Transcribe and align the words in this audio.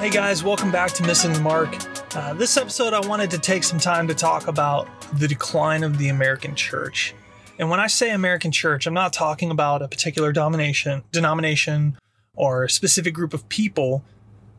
Hey 0.00 0.08
guys, 0.08 0.42
welcome 0.42 0.70
back 0.70 0.92
to 0.92 1.02
Missing 1.02 1.34
the 1.34 1.40
Mark. 1.40 1.76
Uh, 2.16 2.32
this 2.32 2.56
episode, 2.56 2.94
I 2.94 3.06
wanted 3.06 3.30
to 3.32 3.38
take 3.38 3.62
some 3.62 3.78
time 3.78 4.08
to 4.08 4.14
talk 4.14 4.48
about 4.48 4.88
the 5.18 5.28
decline 5.28 5.84
of 5.84 5.98
the 5.98 6.08
American 6.08 6.54
church. 6.54 7.14
And 7.58 7.68
when 7.68 7.80
I 7.80 7.86
say 7.86 8.10
American 8.10 8.50
church, 8.50 8.86
I'm 8.86 8.94
not 8.94 9.12
talking 9.12 9.50
about 9.50 9.82
a 9.82 9.88
particular 9.88 10.32
domination, 10.32 11.04
denomination 11.12 11.98
or 12.34 12.64
a 12.64 12.70
specific 12.70 13.12
group 13.12 13.34
of 13.34 13.46
people, 13.50 14.02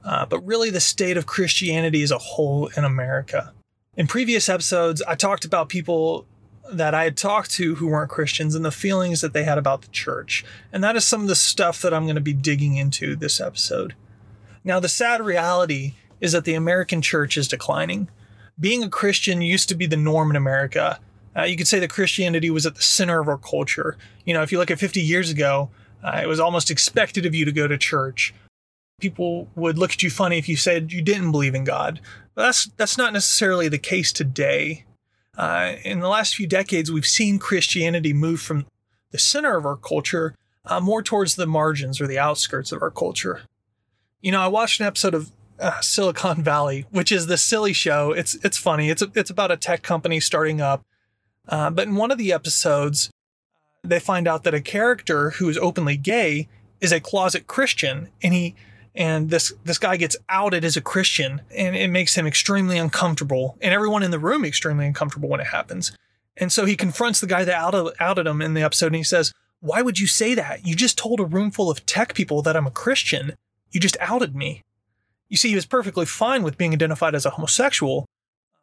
uh, 0.05 0.27
but 0.27 0.45
really 0.45 0.69
the 0.69 0.79
state 0.79 1.17
of 1.17 1.25
Christianity 1.25 2.03
as 2.03 2.11
a 2.11 2.19
whole 2.19 2.67
in 2.77 2.85
America. 2.85 3.51
In 3.97 4.05
previous 4.05 4.47
episodes, 4.47 5.01
I 5.07 5.15
talked 5.15 5.43
about 5.43 5.69
people 5.69 6.27
that 6.71 6.93
I 6.93 7.05
had 7.05 7.17
talked 7.17 7.49
to 7.53 7.73
who 7.73 7.87
weren't 7.87 8.11
Christians 8.11 8.53
and 8.53 8.63
the 8.63 8.69
feelings 8.69 9.21
that 9.21 9.33
they 9.33 9.43
had 9.43 9.57
about 9.57 9.81
the 9.81 9.87
church. 9.87 10.45
And 10.71 10.83
that 10.83 10.95
is 10.95 11.03
some 11.03 11.23
of 11.23 11.27
the 11.27 11.35
stuff 11.35 11.81
that 11.81 11.95
I'm 11.95 12.03
going 12.03 12.13
to 12.13 12.21
be 12.21 12.31
digging 12.31 12.77
into 12.77 13.15
this 13.15 13.41
episode. 13.41 13.95
Now, 14.63 14.79
the 14.79 14.89
sad 14.89 15.21
reality 15.21 15.95
is 16.19 16.33
that 16.33 16.45
the 16.45 16.53
American 16.53 17.01
church 17.01 17.37
is 17.37 17.47
declining. 17.47 18.09
Being 18.59 18.83
a 18.83 18.89
Christian 18.89 19.41
used 19.41 19.69
to 19.69 19.75
be 19.75 19.87
the 19.87 19.97
norm 19.97 20.29
in 20.29 20.35
America. 20.35 20.99
Uh, 21.35 21.43
you 21.43 21.57
could 21.57 21.67
say 21.67 21.79
that 21.79 21.89
Christianity 21.89 22.49
was 22.49 22.65
at 22.65 22.75
the 22.75 22.81
center 22.81 23.19
of 23.19 23.27
our 23.27 23.37
culture. 23.37 23.97
You 24.25 24.33
know, 24.33 24.43
if 24.43 24.51
you 24.51 24.59
look 24.59 24.69
at 24.69 24.79
50 24.79 25.01
years 25.01 25.29
ago, 25.29 25.69
uh, 26.03 26.19
it 26.21 26.27
was 26.27 26.39
almost 26.39 26.69
expected 26.69 27.25
of 27.25 27.33
you 27.33 27.45
to 27.45 27.51
go 27.51 27.67
to 27.67 27.77
church. 27.77 28.33
People 28.99 29.47
would 29.55 29.77
look 29.77 29.93
at 29.93 30.03
you 30.03 30.11
funny 30.11 30.37
if 30.37 30.47
you 30.47 30.55
said 30.55 30.91
you 30.91 31.01
didn't 31.01 31.31
believe 31.31 31.55
in 31.55 31.63
God. 31.63 31.99
But 32.35 32.43
that's 32.43 32.65
that's 32.77 32.97
not 32.97 33.13
necessarily 33.13 33.67
the 33.67 33.79
case 33.79 34.11
today. 34.13 34.85
Uh, 35.37 35.73
in 35.83 36.01
the 36.01 36.07
last 36.07 36.35
few 36.35 36.45
decades, 36.45 36.91
we've 36.91 37.05
seen 37.05 37.39
Christianity 37.39 38.13
move 38.13 38.41
from 38.41 38.65
the 39.11 39.17
center 39.17 39.57
of 39.57 39.65
our 39.65 39.75
culture 39.75 40.35
uh, 40.65 40.79
more 40.79 41.01
towards 41.01 41.35
the 41.35 41.47
margins 41.47 41.99
or 41.99 42.07
the 42.07 42.19
outskirts 42.19 42.71
of 42.71 42.81
our 42.81 42.91
culture. 42.91 43.41
You 44.21 44.31
know, 44.31 44.41
I 44.41 44.47
watched 44.47 44.79
an 44.79 44.85
episode 44.85 45.15
of 45.15 45.31
uh, 45.59 45.81
Silicon 45.81 46.43
Valley, 46.43 46.85
which 46.91 47.11
is 47.11 47.27
the 47.27 47.37
silly 47.37 47.73
show. 47.73 48.11
It's 48.11 48.35
it's 48.43 48.57
funny. 48.57 48.89
It's 48.89 49.01
a, 49.01 49.11
it's 49.15 49.29
about 49.29 49.51
a 49.51 49.57
tech 49.57 49.81
company 49.81 50.19
starting 50.19 50.61
up. 50.61 50.83
Uh, 51.47 51.69
but 51.69 51.87
in 51.87 51.95
one 51.95 52.11
of 52.11 52.17
the 52.17 52.31
episodes, 52.31 53.09
they 53.83 53.99
find 53.99 54.27
out 54.27 54.43
that 54.43 54.53
a 54.53 54.61
character 54.61 55.31
who 55.31 55.49
is 55.49 55.57
openly 55.57 55.97
gay 55.97 56.47
is 56.79 56.91
a 56.91 56.99
closet 56.99 57.47
Christian, 57.47 58.09
and 58.23 58.33
he 58.33 58.55
and 58.93 59.29
this 59.29 59.53
this 59.63 59.79
guy 59.79 59.97
gets 59.97 60.17
outed 60.29 60.63
as 60.63 60.77
a 60.77 60.81
Christian, 60.81 61.41
and 61.55 61.75
it 61.75 61.89
makes 61.89 62.15
him 62.15 62.27
extremely 62.27 62.77
uncomfortable, 62.77 63.57
and 63.61 63.73
everyone 63.73 64.03
in 64.03 64.11
the 64.11 64.19
room 64.19 64.45
extremely 64.45 64.85
uncomfortable 64.85 65.29
when 65.29 65.39
it 65.39 65.47
happens. 65.47 65.91
And 66.37 66.51
so 66.51 66.65
he 66.65 66.75
confronts 66.75 67.19
the 67.19 67.27
guy 67.27 67.43
that 67.43 67.55
outed, 67.55 67.93
outed 67.99 68.27
him 68.27 68.41
in 68.41 68.53
the 68.53 68.63
episode, 68.63 68.87
and 68.87 68.95
he 68.95 69.03
says, 69.03 69.33
"Why 69.61 69.81
would 69.81 69.99
you 69.99 70.07
say 70.07 70.35
that? 70.35 70.65
You 70.65 70.75
just 70.75 70.97
told 70.97 71.19
a 71.19 71.25
room 71.25 71.51
full 71.51 71.71
of 71.71 71.85
tech 71.85 72.13
people 72.13 72.41
that 72.43 72.55
I'm 72.55 72.67
a 72.67 72.71
Christian." 72.71 73.33
You 73.71 73.79
just 73.79 73.97
outed 73.99 74.35
me. 74.35 74.63
You 75.29 75.37
see, 75.37 75.49
he 75.49 75.55
was 75.55 75.65
perfectly 75.65 76.05
fine 76.05 76.43
with 76.43 76.57
being 76.57 76.73
identified 76.73 77.15
as 77.15 77.25
a 77.25 77.31
homosexual, 77.31 78.05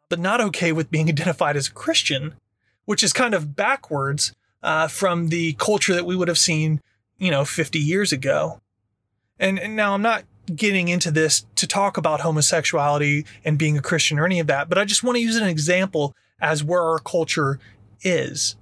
but 0.07 0.19
not 0.19 0.41
okay 0.41 0.71
with 0.71 0.91
being 0.91 1.09
identified 1.09 1.55
as 1.55 1.67
a 1.67 1.73
Christian, 1.73 2.35
which 2.85 3.03
is 3.03 3.13
kind 3.13 3.33
of 3.33 3.55
backwards 3.55 4.33
uh, 4.61 4.87
from 4.87 5.29
the 5.29 5.53
culture 5.53 5.93
that 5.93 6.05
we 6.05 6.15
would 6.15 6.27
have 6.27 6.37
seen, 6.37 6.81
you 7.17 7.31
know, 7.31 7.45
50 7.45 7.79
years 7.79 8.11
ago. 8.11 8.59
And, 9.39 9.57
and 9.57 9.75
now 9.75 9.93
I'm 9.93 10.01
not 10.01 10.25
getting 10.55 10.87
into 10.87 11.11
this 11.11 11.45
to 11.55 11.67
talk 11.67 11.97
about 11.97 12.21
homosexuality 12.21 13.25
and 13.45 13.57
being 13.57 13.77
a 13.77 13.81
Christian 13.81 14.19
or 14.19 14.25
any 14.25 14.39
of 14.39 14.47
that, 14.47 14.67
but 14.67 14.77
I 14.77 14.85
just 14.85 15.03
want 15.03 15.15
to 15.15 15.21
use 15.21 15.35
an 15.35 15.47
example 15.47 16.15
as 16.41 16.63
where 16.63 16.83
our 16.83 16.99
culture 16.99 17.59
is 18.01 18.55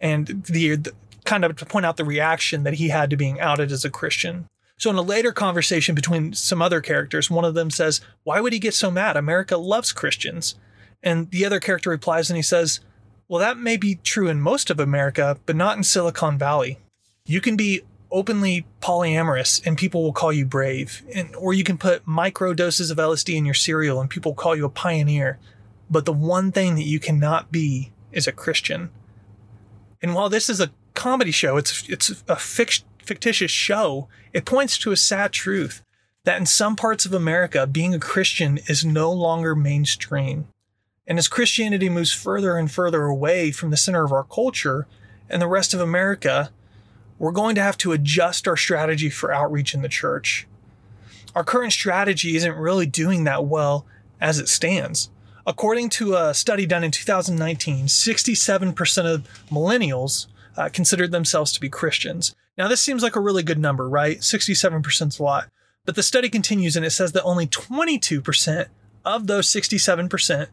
and 0.00 0.26
the, 0.26 0.76
the 0.76 0.92
kind 1.24 1.44
of 1.44 1.56
to 1.56 1.66
point 1.66 1.86
out 1.86 1.96
the 1.96 2.04
reaction 2.04 2.62
that 2.62 2.74
he 2.74 2.88
had 2.88 3.10
to 3.10 3.16
being 3.16 3.40
outed 3.40 3.72
as 3.72 3.84
a 3.84 3.90
Christian. 3.90 4.48
So, 4.78 4.90
in 4.90 4.96
a 4.96 5.02
later 5.02 5.32
conversation 5.32 5.94
between 5.94 6.34
some 6.34 6.60
other 6.60 6.80
characters, 6.80 7.30
one 7.30 7.44
of 7.44 7.54
them 7.54 7.70
says, 7.70 8.00
Why 8.24 8.40
would 8.40 8.52
he 8.52 8.58
get 8.58 8.74
so 8.74 8.90
mad? 8.90 9.16
America 9.16 9.56
loves 9.56 9.92
Christians. 9.92 10.54
And 11.02 11.30
the 11.30 11.44
other 11.46 11.60
character 11.60 11.90
replies 11.90 12.28
and 12.28 12.36
he 12.36 12.42
says, 12.42 12.80
Well, 13.28 13.40
that 13.40 13.58
may 13.58 13.76
be 13.76 13.96
true 13.96 14.28
in 14.28 14.40
most 14.40 14.70
of 14.70 14.78
America, 14.78 15.38
but 15.46 15.56
not 15.56 15.76
in 15.76 15.84
Silicon 15.84 16.36
Valley. 16.36 16.78
You 17.26 17.40
can 17.40 17.56
be 17.56 17.82
openly 18.10 18.66
polyamorous 18.80 19.64
and 19.66 19.76
people 19.76 20.02
will 20.02 20.12
call 20.12 20.32
you 20.32 20.44
brave. 20.44 21.02
And, 21.14 21.34
or 21.36 21.54
you 21.54 21.64
can 21.64 21.78
put 21.78 22.06
micro 22.06 22.54
doses 22.54 22.90
of 22.90 22.98
LSD 22.98 23.34
in 23.34 23.44
your 23.44 23.54
cereal 23.54 24.00
and 24.00 24.10
people 24.10 24.32
will 24.32 24.36
call 24.36 24.56
you 24.56 24.64
a 24.64 24.70
pioneer. 24.70 25.38
But 25.90 26.04
the 26.04 26.12
one 26.12 26.52
thing 26.52 26.74
that 26.74 26.82
you 26.82 27.00
cannot 27.00 27.50
be 27.50 27.92
is 28.12 28.26
a 28.26 28.32
Christian. 28.32 28.90
And 30.02 30.14
while 30.14 30.28
this 30.28 30.48
is 30.48 30.60
a 30.60 30.70
comedy 30.94 31.30
show, 31.30 31.56
it's 31.56 31.88
it's 31.88 32.22
a 32.28 32.36
fiction 32.36 32.86
fictitious 33.06 33.50
show, 33.50 34.08
it 34.32 34.44
points 34.44 34.78
to 34.78 34.92
a 34.92 34.96
sad 34.96 35.32
truth 35.32 35.82
that 36.24 36.38
in 36.38 36.46
some 36.46 36.74
parts 36.76 37.06
of 37.06 37.14
America, 37.14 37.66
being 37.66 37.94
a 37.94 38.00
Christian 38.00 38.58
is 38.66 38.84
no 38.84 39.12
longer 39.12 39.54
mainstream. 39.54 40.48
And 41.06 41.18
as 41.18 41.28
Christianity 41.28 41.88
moves 41.88 42.12
further 42.12 42.56
and 42.56 42.70
further 42.70 43.04
away 43.04 43.52
from 43.52 43.70
the 43.70 43.76
center 43.76 44.04
of 44.04 44.12
our 44.12 44.24
culture 44.24 44.86
and 45.28 45.40
the 45.40 45.46
rest 45.46 45.72
of 45.72 45.80
America, 45.80 46.50
we're 47.18 47.32
going 47.32 47.54
to 47.54 47.62
have 47.62 47.78
to 47.78 47.92
adjust 47.92 48.48
our 48.48 48.56
strategy 48.56 49.08
for 49.08 49.32
outreach 49.32 49.72
in 49.72 49.82
the 49.82 49.88
church. 49.88 50.46
Our 51.34 51.44
current 51.44 51.72
strategy 51.72 52.34
isn't 52.36 52.56
really 52.56 52.86
doing 52.86 53.24
that 53.24 53.44
well 53.44 53.86
as 54.20 54.38
it 54.38 54.48
stands. 54.48 55.10
According 55.46 55.90
to 55.90 56.16
a 56.16 56.34
study 56.34 56.66
done 56.66 56.82
in 56.82 56.90
2019, 56.90 57.86
67% 57.86 59.14
of 59.14 59.28
millennials 59.48 60.26
uh, 60.56 60.68
considered 60.72 61.12
themselves 61.12 61.52
to 61.52 61.60
be 61.60 61.68
Christians. 61.68 62.34
Now, 62.56 62.68
this 62.68 62.80
seems 62.80 63.02
like 63.02 63.16
a 63.16 63.20
really 63.20 63.42
good 63.42 63.58
number, 63.58 63.88
right? 63.88 64.18
67% 64.18 65.08
is 65.08 65.18
a 65.18 65.22
lot. 65.22 65.48
But 65.84 65.94
the 65.94 66.02
study 66.02 66.28
continues 66.28 66.76
and 66.76 66.84
it 66.84 66.90
says 66.90 67.12
that 67.12 67.22
only 67.22 67.46
22% 67.46 68.66
of 69.04 69.26
those 69.26 69.46
67% 69.48 70.42
uh, 70.42 70.46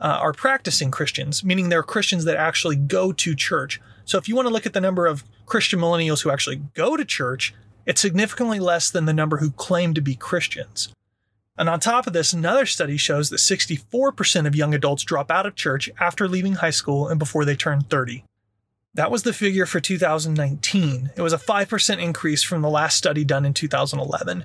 are 0.00 0.32
practicing 0.32 0.90
Christians, 0.90 1.44
meaning 1.44 1.68
they're 1.68 1.84
Christians 1.84 2.24
that 2.24 2.36
actually 2.36 2.76
go 2.76 3.12
to 3.12 3.34
church. 3.36 3.80
So 4.04 4.18
if 4.18 4.28
you 4.28 4.34
want 4.34 4.48
to 4.48 4.52
look 4.52 4.66
at 4.66 4.72
the 4.72 4.80
number 4.80 5.06
of 5.06 5.24
Christian 5.46 5.78
millennials 5.78 6.22
who 6.22 6.30
actually 6.30 6.62
go 6.74 6.96
to 6.96 7.04
church, 7.04 7.54
it's 7.86 8.00
significantly 8.00 8.58
less 8.58 8.90
than 8.90 9.04
the 9.04 9.12
number 9.12 9.36
who 9.36 9.50
claim 9.52 9.94
to 9.94 10.00
be 10.00 10.16
Christians. 10.16 10.92
And 11.56 11.68
on 11.68 11.78
top 11.78 12.06
of 12.06 12.12
this, 12.12 12.32
another 12.32 12.66
study 12.66 12.96
shows 12.96 13.30
that 13.30 13.36
64% 13.36 14.46
of 14.46 14.56
young 14.56 14.74
adults 14.74 15.04
drop 15.04 15.30
out 15.30 15.46
of 15.46 15.54
church 15.54 15.90
after 16.00 16.26
leaving 16.26 16.54
high 16.54 16.70
school 16.70 17.08
and 17.08 17.18
before 17.18 17.44
they 17.44 17.54
turn 17.54 17.82
30. 17.82 18.24
That 18.94 19.10
was 19.10 19.22
the 19.22 19.32
figure 19.32 19.64
for 19.64 19.80
2019. 19.80 21.12
It 21.16 21.22
was 21.22 21.32
a 21.32 21.38
5% 21.38 21.98
increase 21.98 22.42
from 22.42 22.60
the 22.60 22.68
last 22.68 22.96
study 22.96 23.24
done 23.24 23.46
in 23.46 23.54
2011. 23.54 24.44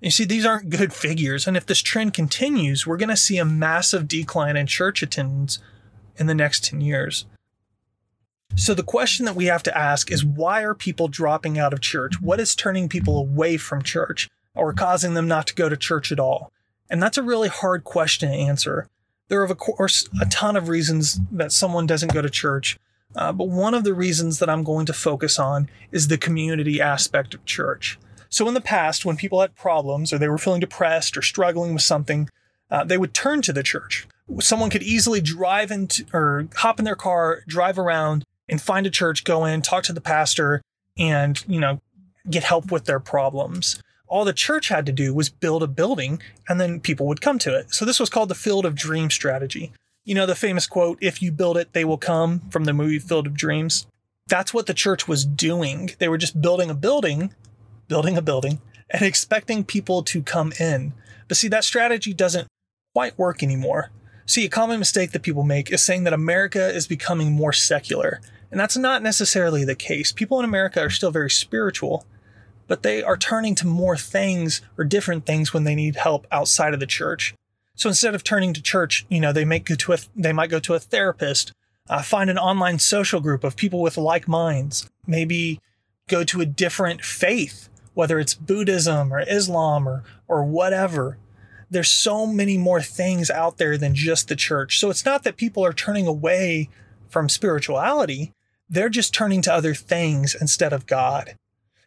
You 0.00 0.10
see, 0.10 0.24
these 0.24 0.44
aren't 0.44 0.68
good 0.68 0.92
figures, 0.92 1.46
and 1.46 1.56
if 1.56 1.64
this 1.64 1.80
trend 1.80 2.12
continues, 2.12 2.86
we're 2.86 2.98
going 2.98 3.08
to 3.08 3.16
see 3.16 3.38
a 3.38 3.46
massive 3.46 4.06
decline 4.06 4.56
in 4.56 4.66
church 4.66 5.02
attendance 5.02 5.58
in 6.16 6.26
the 6.26 6.34
next 6.34 6.64
10 6.64 6.82
years. 6.82 7.24
So, 8.54 8.74
the 8.74 8.82
question 8.82 9.24
that 9.24 9.34
we 9.34 9.46
have 9.46 9.62
to 9.64 9.76
ask 9.76 10.10
is 10.10 10.24
why 10.24 10.62
are 10.62 10.74
people 10.74 11.08
dropping 11.08 11.58
out 11.58 11.72
of 11.72 11.80
church? 11.80 12.20
What 12.20 12.38
is 12.38 12.54
turning 12.54 12.88
people 12.88 13.18
away 13.18 13.56
from 13.56 13.82
church 13.82 14.28
or 14.54 14.72
causing 14.72 15.14
them 15.14 15.26
not 15.26 15.46
to 15.48 15.54
go 15.54 15.68
to 15.68 15.76
church 15.76 16.12
at 16.12 16.20
all? 16.20 16.52
And 16.88 17.02
that's 17.02 17.18
a 17.18 17.22
really 17.22 17.48
hard 17.48 17.84
question 17.84 18.28
to 18.28 18.34
answer. 18.34 18.88
There 19.28 19.40
are, 19.40 19.44
of 19.44 19.58
course, 19.58 20.08
a 20.20 20.26
ton 20.26 20.56
of 20.56 20.68
reasons 20.68 21.18
that 21.32 21.52
someone 21.52 21.86
doesn't 21.86 22.12
go 22.12 22.22
to 22.22 22.30
church. 22.30 22.78
Uh, 23.14 23.32
but 23.32 23.48
one 23.48 23.74
of 23.74 23.84
the 23.84 23.94
reasons 23.94 24.38
that 24.38 24.50
I'm 24.50 24.64
going 24.64 24.86
to 24.86 24.92
focus 24.92 25.38
on 25.38 25.68
is 25.92 26.08
the 26.08 26.18
community 26.18 26.80
aspect 26.80 27.34
of 27.34 27.44
church. 27.44 27.98
So, 28.28 28.48
in 28.48 28.54
the 28.54 28.60
past, 28.60 29.04
when 29.04 29.16
people 29.16 29.40
had 29.40 29.54
problems 29.54 30.12
or 30.12 30.18
they 30.18 30.28
were 30.28 30.38
feeling 30.38 30.60
depressed 30.60 31.16
or 31.16 31.22
struggling 31.22 31.72
with 31.72 31.82
something, 31.82 32.28
uh, 32.70 32.84
they 32.84 32.98
would 32.98 33.14
turn 33.14 33.42
to 33.42 33.52
the 33.52 33.62
church. 33.62 34.06
Someone 34.40 34.70
could 34.70 34.82
easily 34.82 35.20
drive 35.20 35.70
into 35.70 36.04
or 36.12 36.48
hop 36.56 36.78
in 36.78 36.84
their 36.84 36.96
car, 36.96 37.42
drive 37.46 37.78
around, 37.78 38.24
and 38.48 38.60
find 38.60 38.86
a 38.86 38.90
church, 38.90 39.24
go 39.24 39.44
in, 39.44 39.62
talk 39.62 39.84
to 39.84 39.92
the 39.92 40.00
pastor, 40.00 40.60
and 40.98 41.42
you 41.46 41.60
know, 41.60 41.80
get 42.28 42.44
help 42.44 42.72
with 42.72 42.84
their 42.84 43.00
problems. 43.00 43.80
All 44.08 44.24
the 44.24 44.32
church 44.32 44.68
had 44.68 44.86
to 44.86 44.92
do 44.92 45.14
was 45.14 45.30
build 45.30 45.62
a 45.62 45.66
building, 45.68 46.20
and 46.48 46.60
then 46.60 46.80
people 46.80 47.06
would 47.06 47.20
come 47.20 47.38
to 47.40 47.56
it. 47.56 47.72
So 47.74 47.84
this 47.84 47.98
was 47.98 48.10
called 48.10 48.28
the 48.28 48.34
Field 48.34 48.64
of 48.64 48.74
Dream 48.74 49.10
strategy. 49.10 49.72
You 50.06 50.14
know, 50.14 50.24
the 50.24 50.36
famous 50.36 50.68
quote, 50.68 50.98
if 51.00 51.20
you 51.20 51.32
build 51.32 51.56
it, 51.56 51.72
they 51.72 51.84
will 51.84 51.98
come 51.98 52.40
from 52.48 52.62
the 52.62 52.72
movie 52.72 53.00
Field 53.00 53.26
of 53.26 53.34
Dreams. 53.34 53.88
That's 54.28 54.54
what 54.54 54.66
the 54.66 54.72
church 54.72 55.08
was 55.08 55.24
doing. 55.24 55.90
They 55.98 56.08
were 56.08 56.16
just 56.16 56.40
building 56.40 56.70
a 56.70 56.74
building, 56.74 57.34
building 57.88 58.16
a 58.16 58.22
building, 58.22 58.60
and 58.88 59.02
expecting 59.02 59.64
people 59.64 60.04
to 60.04 60.22
come 60.22 60.52
in. 60.60 60.94
But 61.26 61.38
see, 61.38 61.48
that 61.48 61.64
strategy 61.64 62.14
doesn't 62.14 62.46
quite 62.94 63.18
work 63.18 63.42
anymore. 63.42 63.90
See, 64.26 64.44
a 64.44 64.48
common 64.48 64.78
mistake 64.78 65.10
that 65.10 65.24
people 65.24 65.42
make 65.42 65.72
is 65.72 65.84
saying 65.84 66.04
that 66.04 66.12
America 66.12 66.72
is 66.72 66.86
becoming 66.86 67.32
more 67.32 67.52
secular. 67.52 68.20
And 68.52 68.60
that's 68.60 68.76
not 68.76 69.02
necessarily 69.02 69.64
the 69.64 69.74
case. 69.74 70.12
People 70.12 70.38
in 70.38 70.44
America 70.44 70.80
are 70.80 70.90
still 70.90 71.10
very 71.10 71.30
spiritual, 71.30 72.06
but 72.68 72.84
they 72.84 73.02
are 73.02 73.16
turning 73.16 73.56
to 73.56 73.66
more 73.66 73.96
things 73.96 74.60
or 74.78 74.84
different 74.84 75.26
things 75.26 75.52
when 75.52 75.64
they 75.64 75.74
need 75.74 75.96
help 75.96 76.28
outside 76.30 76.74
of 76.74 76.80
the 76.80 76.86
church. 76.86 77.34
So 77.76 77.88
instead 77.88 78.14
of 78.14 78.24
turning 78.24 78.52
to 78.54 78.62
church, 78.62 79.06
you 79.08 79.20
know, 79.20 79.32
they 79.32 79.44
might 79.44 79.64
go 79.64 79.74
to 79.76 79.92
a, 79.92 79.98
they 80.16 80.32
might 80.32 80.50
go 80.50 80.58
to 80.60 80.74
a 80.74 80.80
therapist, 80.80 81.52
uh, 81.88 82.02
find 82.02 82.28
an 82.30 82.38
online 82.38 82.78
social 82.78 83.20
group 83.20 83.44
of 83.44 83.54
people 83.54 83.80
with 83.80 83.96
like 83.96 84.26
minds, 84.26 84.90
maybe 85.06 85.60
go 86.08 86.24
to 86.24 86.40
a 86.40 86.46
different 86.46 87.04
faith, 87.04 87.68
whether 87.94 88.18
it's 88.18 88.34
Buddhism 88.34 89.12
or 89.12 89.20
Islam 89.20 89.88
or 89.88 90.02
or 90.26 90.42
whatever. 90.44 91.18
there's 91.70 91.90
so 91.90 92.26
many 92.26 92.56
more 92.56 92.80
things 92.80 93.30
out 93.30 93.58
there 93.58 93.76
than 93.76 93.94
just 93.94 94.28
the 94.28 94.36
church. 94.36 94.78
So 94.78 94.90
it's 94.90 95.04
not 95.04 95.24
that 95.24 95.36
people 95.36 95.64
are 95.64 95.72
turning 95.72 96.06
away 96.06 96.68
from 97.08 97.28
spirituality, 97.28 98.32
they're 98.68 98.88
just 98.88 99.14
turning 99.14 99.42
to 99.42 99.52
other 99.52 99.74
things 99.74 100.34
instead 100.34 100.72
of 100.72 100.86
God. 100.86 101.36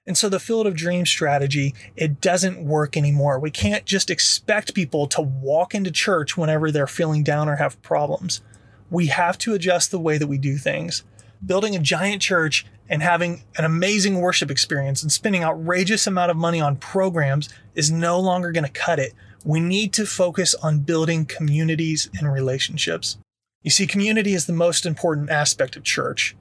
And 0.08 0.18
so 0.18 0.30
the 0.30 0.40
field 0.40 0.66
of 0.66 0.76
dream 0.76 1.06
strategy, 1.06 1.76
it 1.96 2.20
doesn't 2.20 2.64
work 2.64 2.98
anymore. 2.98 3.38
We 3.40 3.52
can't 3.52 3.86
just 3.86 4.10
expect 4.10 4.74
people 4.74 5.06
to 5.08 5.22
walk 5.22 5.76
into 5.76 5.92
church 5.92 6.36
whenever 6.36 6.72
they're 6.72 6.88
feeling 6.88 7.24
down 7.24 7.48
or 7.48 7.58
have 7.58 7.82
problems. 7.82 8.42
We 8.90 9.08
have 9.08 9.38
to 9.40 9.54
adjust 9.54 9.92
the 9.92 10.00
way 10.00 10.18
that 10.18 10.28
we 10.28 10.38
do 10.38 10.58
things. 10.58 11.04
Building 11.46 11.76
a 11.76 11.80
giant 11.80 12.22
church 12.22 12.66
and 12.90 13.04
having 13.04 13.44
an 13.56 13.66
amazing 13.66 14.20
worship 14.20 14.50
experience 14.50 15.04
and 15.04 15.12
spending 15.12 15.44
outrageous 15.44 16.08
amount 16.08 16.32
of 16.32 16.38
money 16.38 16.60
on 16.60 16.78
programs 16.78 17.50
is 17.76 17.92
no 17.92 18.20
longer 18.20 18.52
going 18.52 18.66
to 18.66 18.72
cut 18.72 19.00
it. 19.00 19.14
We 19.46 19.60
need 19.60 19.94
to 19.94 20.06
focus 20.06 20.56
on 20.56 20.80
building 20.80 21.26
communities 21.26 22.10
and 22.18 22.32
relationships. 22.32 23.18
You 23.62 23.72
see, 23.72 23.86
community 23.86 24.34
is 24.34 24.48
the 24.48 24.54
most 24.54 24.86
important 24.86 25.30
aspect 25.30 25.76
of 25.76 25.84
church. 25.84 26.36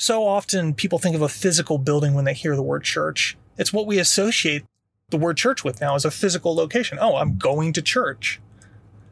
So 0.00 0.26
often 0.26 0.72
people 0.72 0.98
think 0.98 1.14
of 1.14 1.20
a 1.20 1.28
physical 1.28 1.76
building 1.76 2.14
when 2.14 2.24
they 2.24 2.32
hear 2.32 2.56
the 2.56 2.62
word 2.62 2.84
church. 2.84 3.36
It's 3.58 3.70
what 3.70 3.86
we 3.86 3.98
associate 3.98 4.64
the 5.10 5.18
word 5.18 5.36
church 5.36 5.62
with 5.62 5.82
now 5.82 5.94
as 5.94 6.06
a 6.06 6.10
physical 6.10 6.54
location. 6.54 6.96
Oh, 6.98 7.16
I'm 7.16 7.36
going 7.36 7.74
to 7.74 7.82
church. 7.82 8.40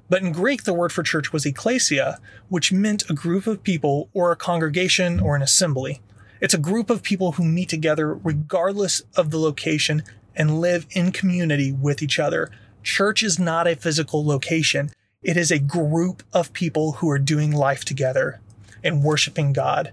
But 0.08 0.22
in 0.22 0.32
Greek, 0.32 0.62
the 0.64 0.72
word 0.72 0.90
for 0.90 1.02
church 1.02 1.30
was 1.30 1.44
ecclesia, 1.44 2.20
which 2.48 2.72
meant 2.72 3.10
a 3.10 3.12
group 3.12 3.46
of 3.46 3.62
people 3.62 4.08
or 4.14 4.32
a 4.32 4.36
congregation 4.36 5.20
or 5.20 5.36
an 5.36 5.42
assembly. 5.42 6.00
It's 6.40 6.54
a 6.54 6.58
group 6.58 6.88
of 6.88 7.02
people 7.02 7.32
who 7.32 7.44
meet 7.44 7.68
together 7.68 8.14
regardless 8.14 9.02
of 9.14 9.30
the 9.30 9.38
location 9.38 10.02
and 10.34 10.58
live 10.58 10.86
in 10.92 11.12
community 11.12 11.70
with 11.70 12.02
each 12.02 12.18
other. 12.18 12.50
Church 12.82 13.22
is 13.22 13.38
not 13.38 13.66
a 13.66 13.76
physical 13.76 14.24
location. 14.24 14.88
It 15.22 15.36
is 15.36 15.50
a 15.50 15.58
group 15.58 16.22
of 16.32 16.54
people 16.54 16.92
who 16.92 17.10
are 17.10 17.18
doing 17.18 17.52
life 17.52 17.84
together 17.84 18.40
and 18.82 19.04
worshiping 19.04 19.52
God. 19.52 19.92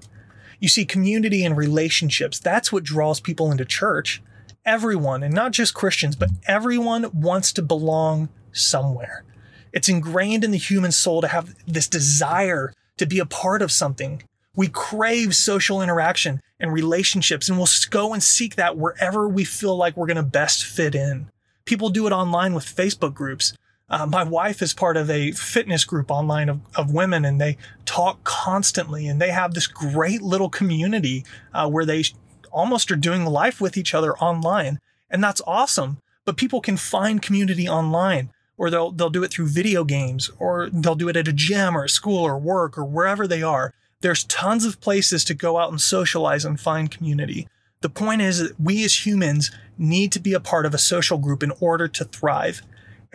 You 0.65 0.69
see, 0.69 0.83
community 0.83 1.45
and 1.45 1.55
relationships, 1.55 2.39
that's 2.39 2.71
what 2.71 2.83
draws 2.83 3.19
people 3.19 3.51
into 3.51 3.65
church. 3.65 4.23
Everyone, 4.65 5.21
and 5.21 5.31
not 5.31 5.51
just 5.51 5.75
Christians, 5.75 6.15
but 6.15 6.31
everyone 6.47 7.07
wants 7.13 7.53
to 7.53 7.61
belong 7.61 8.29
somewhere. 8.51 9.23
It's 9.71 9.89
ingrained 9.89 10.43
in 10.43 10.49
the 10.49 10.57
human 10.57 10.91
soul 10.91 11.21
to 11.21 11.27
have 11.27 11.53
this 11.67 11.87
desire 11.87 12.73
to 12.97 13.05
be 13.05 13.19
a 13.19 13.27
part 13.27 13.61
of 13.61 13.71
something. 13.71 14.23
We 14.55 14.67
crave 14.67 15.35
social 15.35 15.83
interaction 15.83 16.41
and 16.59 16.73
relationships, 16.73 17.47
and 17.47 17.59
we'll 17.59 17.69
go 17.91 18.11
and 18.11 18.23
seek 18.23 18.55
that 18.55 18.75
wherever 18.75 19.29
we 19.29 19.43
feel 19.43 19.77
like 19.77 19.95
we're 19.95 20.07
going 20.07 20.17
to 20.17 20.23
best 20.23 20.65
fit 20.65 20.95
in. 20.95 21.27
People 21.65 21.91
do 21.91 22.07
it 22.07 22.11
online 22.11 22.55
with 22.55 22.65
Facebook 22.65 23.13
groups. 23.13 23.53
Uh, 23.87 24.05
my 24.05 24.23
wife 24.23 24.61
is 24.61 24.73
part 24.73 24.97
of 24.97 25.09
a 25.09 25.31
fitness 25.31 25.85
group 25.85 26.09
online 26.09 26.49
of, 26.49 26.59
of 26.75 26.93
women, 26.93 27.23
and 27.23 27.39
they 27.39 27.57
talk 27.85 28.23
constantly. 28.23 29.07
And 29.07 29.21
they 29.21 29.29
have 29.29 29.53
this 29.53 29.67
great 29.67 30.21
little 30.21 30.49
community 30.49 31.23
uh, 31.53 31.69
where 31.69 31.85
they 31.85 32.03
almost 32.51 32.91
are 32.91 32.95
doing 32.95 33.25
life 33.25 33.61
with 33.61 33.77
each 33.77 33.93
other 33.93 34.17
online, 34.17 34.79
and 35.09 35.23
that's 35.23 35.41
awesome. 35.45 35.99
But 36.25 36.37
people 36.37 36.61
can 36.61 36.77
find 36.77 37.21
community 37.21 37.69
online, 37.69 38.31
or 38.57 38.71
they'll 38.71 38.91
they'll 38.91 39.11
do 39.11 39.23
it 39.23 39.31
through 39.31 39.47
video 39.47 39.83
games, 39.83 40.31
or 40.39 40.69
they'll 40.71 40.95
do 40.95 41.09
it 41.09 41.17
at 41.17 41.27
a 41.27 41.33
gym 41.33 41.77
or 41.77 41.83
a 41.83 41.89
school 41.89 42.23
or 42.23 42.39
work 42.39 42.77
or 42.77 42.85
wherever 42.85 43.27
they 43.27 43.43
are. 43.43 43.73
There's 44.01 44.23
tons 44.23 44.65
of 44.65 44.81
places 44.81 45.23
to 45.25 45.33
go 45.33 45.57
out 45.57 45.69
and 45.69 45.79
socialize 45.79 46.43
and 46.43 46.59
find 46.59 46.89
community. 46.89 47.47
The 47.81 47.89
point 47.89 48.21
is 48.21 48.39
that 48.39 48.59
we 48.59 48.83
as 48.83 49.05
humans 49.05 49.51
need 49.77 50.11
to 50.13 50.19
be 50.19 50.33
a 50.33 50.39
part 50.39 50.65
of 50.65 50.73
a 50.73 50.79
social 50.79 51.19
group 51.19 51.43
in 51.43 51.51
order 51.59 51.87
to 51.87 52.05
thrive. 52.05 52.63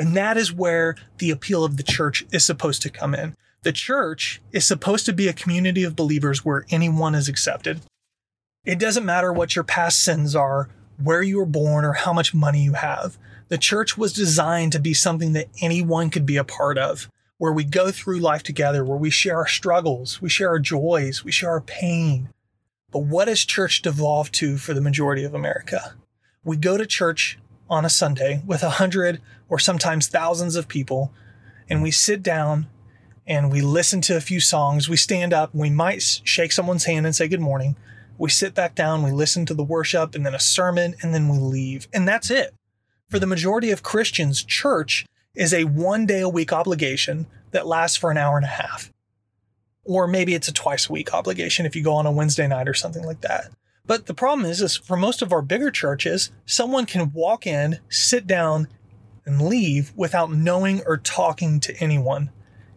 And 0.01 0.17
that 0.17 0.39
is 0.39 0.51
where 0.51 0.97
the 1.19 1.31
appeal 1.31 1.63
of 1.63 1.77
the 1.77 1.83
church 1.83 2.25
is 2.33 2.43
supposed 2.43 2.81
to 2.83 2.91
come 2.91 3.15
in. 3.15 3.37
The 3.65 3.73
church 3.73 4.41
is 4.51 4.67
supposed 4.67 5.05
to 5.05 5.13
be 5.13 5.29
a 5.29 5.35
community 5.35 5.85
of 5.85 5.95
believers 5.95 6.43
where 6.43 6.65
anyone 6.71 7.15
is 7.15 7.29
accepted. 7.29 7.83
It 8.65 8.79
doesn't 8.79 9.05
matter 9.05 9.31
what 9.31 9.55
your 9.55 9.63
past 9.63 10.03
sins 10.03 10.35
are, 10.35 10.71
where 10.97 11.23
you 11.23 11.37
were 11.37 11.45
born, 11.45 11.85
or 11.85 11.93
how 11.93 12.15
much 12.15 12.33
money 12.33 12.65
you 12.65 12.73
have. 12.73 13.19
The 13.49 13.59
church 13.59 13.99
was 13.99 14.15
designed 14.15 14.73
to 14.73 14.79
be 14.79 14.95
something 14.95 15.35
that 15.35 15.49
anyone 15.61 16.09
could 16.09 16.25
be 16.25 16.39
a 16.39 16.45
part 16.45 16.79
of, 16.79 17.11
where 17.37 17.53
we 17.53 17.65
go 17.65 17.91
through 17.91 18.21
life 18.21 18.43
together, 18.43 18.83
where 18.83 18.97
we 18.97 19.11
share 19.11 19.37
our 19.37 19.47
struggles, 19.47 20.23
we 20.23 20.31
share 20.31 20.49
our 20.49 20.59
joys, 20.59 21.25
we 21.25 21.31
share 21.31 21.51
our 21.51 21.61
pain. 21.61 22.31
But 22.91 23.01
what 23.01 23.29
has 23.29 23.45
church 23.45 23.83
devolved 23.83 24.33
to 24.37 24.57
for 24.57 24.73
the 24.73 24.81
majority 24.81 25.25
of 25.25 25.35
America? 25.35 25.95
We 26.43 26.57
go 26.57 26.79
to 26.79 26.87
church 26.87 27.39
on 27.71 27.85
a 27.85 27.91
Sunday 27.91 28.43
with 28.45 28.63
a 28.63 28.71
hundred 28.71 29.23
or 29.49 29.59
sometimes 29.59 30.09
thousands 30.09 30.57
of 30.57 30.69
people, 30.69 31.13
and 31.69 31.83
we 31.83 31.91
sit 31.91 32.23
down 32.23 32.67
and 33.27 33.51
we 33.51 33.61
listen 33.61 34.01
to 34.03 34.17
a 34.17 34.21
few 34.21 34.41
songs. 34.41 34.89
We 34.89 34.97
stand 34.97 35.33
up, 35.33 35.55
we 35.55 35.71
might 35.71 36.03
shake 36.03 36.53
someone's 36.53 36.85
hand 36.85 37.07
and 37.07 37.15
say 37.15 37.29
good 37.29 37.41
morning. 37.41 37.77
We 38.19 38.29
sit 38.29 38.55
back 38.55 38.75
down, 38.75 39.03
we 39.03 39.13
listen 39.13 39.47
to 39.47 39.55
the 39.55 39.63
worship 39.63 40.15
and 40.15 40.27
then 40.27 40.35
a 40.35 40.41
sermon, 40.41 40.97
and 41.01 41.15
then 41.15 41.29
we 41.29 41.39
leave. 41.39 41.89
And 41.93 42.07
that's 42.07 42.31
it. 42.31 42.55
For 43.09 43.19
the 43.19 43.27
majority 43.27 43.71
of 43.71 43.83
Christians, 43.83 44.43
church 44.43 45.07
is 45.35 45.55
a 45.55 45.65
one 45.65 46.07
day 46.07 46.21
a 46.21 46.29
week 46.29 46.53
obligation 46.53 47.27
that 47.53 47.67
lasts 47.67 47.97
for 47.97 48.11
an 48.11 48.19
hour 48.19 48.37
and 48.37 48.45
a 48.45 48.49
half. 48.49 48.93
Or 49.85 50.07
maybe 50.07 50.35
it's 50.35 50.49
a 50.49 50.53
twice 50.53 50.89
a 50.89 50.93
week 50.93 51.15
obligation 51.15 51.67
if 51.67 51.75
you 51.75 51.83
go 51.83 51.95
on 51.95 52.07
a 52.07 52.13
Wednesday 52.13 52.47
night 52.47 52.69
or 52.69 52.75
something 52.75 53.05
like 53.05 53.23
that. 53.23 53.51
But 53.91 54.07
the 54.07 54.15
problem 54.15 54.49
is, 54.49 54.63
is 54.63 54.77
for 54.77 54.97
most 54.97 55.21
of 55.21 55.33
our 55.33 55.43
bigger 55.43 55.69
churches, 55.69 56.31
someone 56.47 56.87
can 56.87 57.13
walk 57.13 57.45
in, 57.45 57.81
sit 57.89 58.25
down, 58.25 58.69
and 59.27 59.43
leave 59.43 59.93
without 59.97 60.31
knowing 60.31 60.81
or 60.87 60.97
talking 60.97 61.59
to 61.59 61.77
anyone. 61.79 62.31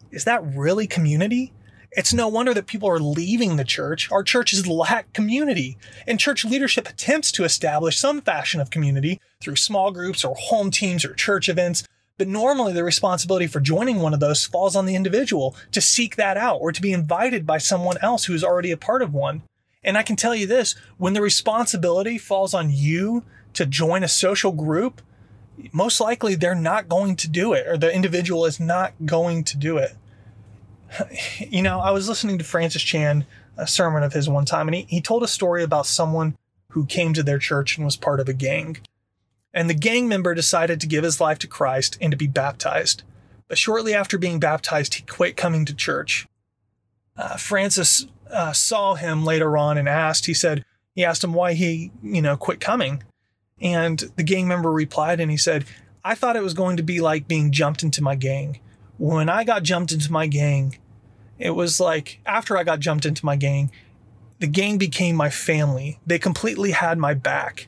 Is 0.10 0.24
that 0.24 0.44
really 0.44 0.88
community? 0.88 1.54
It's 1.92 2.16
no 2.16 2.28
wonder 2.28 2.52
that 2.56 2.66
people 2.66 2.90
are 2.90 3.00
leaving 3.00 3.58
the 3.58 3.64
church. 3.64 4.12
Our 4.12 4.24
churches 4.24 4.66
lack 4.66 5.14
community, 5.14 5.78
and 6.08 6.20
church 6.20 6.44
leadership 6.44 6.90
attempts 6.90 7.32
to 7.34 7.44
establish 7.44 8.00
some 8.00 8.20
fashion 8.20 8.60
of 8.60 8.72
community 8.72 9.22
through 9.40 9.58
small 9.58 9.92
groups 9.92 10.26
or 10.26 10.34
home 10.36 10.72
teams 10.72 11.06
or 11.06 11.14
church 11.14 11.48
events. 11.48 11.84
But 12.18 12.28
normally, 12.28 12.74
the 12.74 12.84
responsibility 12.84 13.46
for 13.46 13.60
joining 13.60 14.00
one 14.00 14.16
of 14.16 14.20
those 14.20 14.46
falls 14.46 14.76
on 14.76 14.88
the 14.88 14.96
individual 14.96 15.56
to 15.74 15.80
seek 15.80 16.16
that 16.16 16.38
out 16.38 16.58
or 16.60 16.72
to 16.72 16.82
be 16.82 16.92
invited 16.92 17.46
by 17.46 17.60
someone 17.60 18.00
else 18.02 18.26
who's 18.26 18.44
already 18.44 18.72
a 18.72 18.78
part 18.78 19.04
of 19.04 19.14
one. 19.14 19.44
And 19.84 19.98
I 19.98 20.04
can 20.04 20.16
tell 20.16 20.36
you 20.36 20.48
this 20.48 20.76
when 20.98 21.14
the 21.14 21.22
responsibility 21.22 22.18
falls 22.18 22.54
on 22.54 22.70
you 22.72 23.24
to 23.54 23.66
join 23.66 24.04
a 24.04 24.08
social 24.08 24.52
group, 24.52 25.02
most 25.72 26.00
likely 26.00 26.36
they're 26.36 26.56
not 26.56 26.90
going 26.90 27.16
to 27.18 27.30
do 27.30 27.54
it, 27.54 27.68
or 27.68 27.78
the 27.78 27.94
individual 27.94 28.46
is 28.46 28.60
not 28.60 28.94
going 29.06 29.44
to 29.46 29.58
do 29.58 29.78
it. 29.78 29.96
You 31.40 31.62
know, 31.62 31.80
I 31.80 31.92
was 31.92 32.08
listening 32.08 32.38
to 32.38 32.44
Francis 32.44 32.82
Chan, 32.82 33.26
a 33.58 33.68
sermon 33.68 34.04
of 34.04 34.14
his 34.14 34.30
one 34.30 34.46
time, 34.46 34.68
and 34.68 34.76
he, 34.76 34.82
he 34.84 35.02
told 35.02 35.24
a 35.24 35.28
story 35.28 35.64
about 35.64 35.86
someone 35.86 36.36
who 36.70 36.86
came 36.86 37.14
to 37.14 37.24
their 37.24 37.38
church 37.38 37.78
and 37.78 37.86
was 37.86 37.96
part 37.96 38.20
of 38.20 38.30
a 38.30 38.34
gang. 38.34 38.78
And 39.54 39.70
the 39.70 39.76
gang 39.76 40.08
member 40.08 40.34
decided 40.34 40.82
to 40.82 40.88
give 40.88 41.04
his 41.04 41.22
life 41.22 41.38
to 41.40 41.48
Christ 41.48 41.98
and 42.02 42.12
to 42.12 42.18
be 42.18 42.28
baptized. 42.28 43.04
But 43.48 43.58
shortly 43.60 43.94
after 43.94 44.18
being 44.18 44.40
baptized, 44.40 44.96
he 44.96 45.04
quit 45.04 45.38
coming 45.38 45.66
to 45.66 45.76
church. 45.76 46.28
Uh, 47.16 47.38
Francis 47.38 48.08
uh, 48.32 48.54
saw 48.54 48.96
him 48.96 49.26
later 49.26 49.58
on 49.58 49.78
and 49.78 49.88
asked, 49.88 50.26
he 50.26 50.34
said, 50.34 50.66
he 50.96 51.04
asked 51.04 51.24
him 51.24 51.34
why 51.34 51.54
he, 51.54 51.92
you 52.02 52.22
know, 52.22 52.38
quit 52.38 52.60
coming. 52.60 53.04
And 53.62 54.00
the 54.16 54.24
gang 54.24 54.48
member 54.48 54.72
replied 54.72 55.20
and 55.20 55.32
he 55.32 55.38
said, 55.38 55.66
I 56.04 56.16
thought 56.16 56.36
it 56.36 56.44
was 56.44 56.54
going 56.54 56.78
to 56.78 56.84
be 56.84 57.00
like 57.00 57.28
being 57.28 57.52
jumped 57.52 57.84
into 57.84 58.04
my 58.04 58.16
gang. 58.16 58.60
When 58.98 59.30
I 59.30 59.44
got 59.44 59.64
jumped 59.64 59.92
into 59.92 60.12
my 60.12 60.28
gang, 60.28 60.78
it 61.40 61.52
was 61.52 61.80
like 61.80 62.20
after 62.26 62.58
I 62.58 62.64
got 62.64 62.80
jumped 62.80 63.06
into 63.06 63.26
my 63.26 63.36
gang, 63.36 63.72
the 64.40 64.48
gang 64.48 64.78
became 64.78 65.16
my 65.16 65.30
family. 65.30 66.00
They 66.06 66.20
completely 66.20 66.72
had 66.72 66.98
my 66.98 67.14
back. 67.14 67.68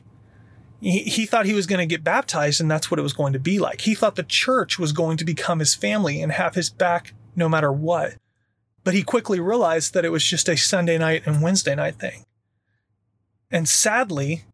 He, 0.80 1.00
he 1.00 1.26
thought 1.26 1.46
he 1.46 1.54
was 1.54 1.66
going 1.66 1.78
to 1.78 1.86
get 1.86 2.04
baptized 2.04 2.60
and 2.60 2.70
that's 2.70 2.90
what 2.90 3.00
it 3.00 3.02
was 3.02 3.14
going 3.14 3.32
to 3.32 3.38
be 3.38 3.58
like. 3.58 3.80
He 3.80 3.94
thought 3.94 4.16
the 4.16 4.22
church 4.22 4.78
was 4.78 4.92
going 4.92 5.16
to 5.16 5.24
become 5.24 5.58
his 5.58 5.74
family 5.74 6.20
and 6.20 6.30
have 6.32 6.54
his 6.54 6.70
back 6.70 7.14
no 7.34 7.48
matter 7.48 7.72
what. 7.72 8.14
But 8.86 8.94
he 8.94 9.02
quickly 9.02 9.40
realized 9.40 9.94
that 9.94 10.04
it 10.04 10.12
was 10.12 10.22
just 10.22 10.48
a 10.48 10.56
Sunday 10.56 10.96
night 10.96 11.24
and 11.26 11.42
Wednesday 11.42 11.74
night 11.74 11.96
thing. 11.96 12.24
And 13.50 13.68
sadly, 13.68 14.44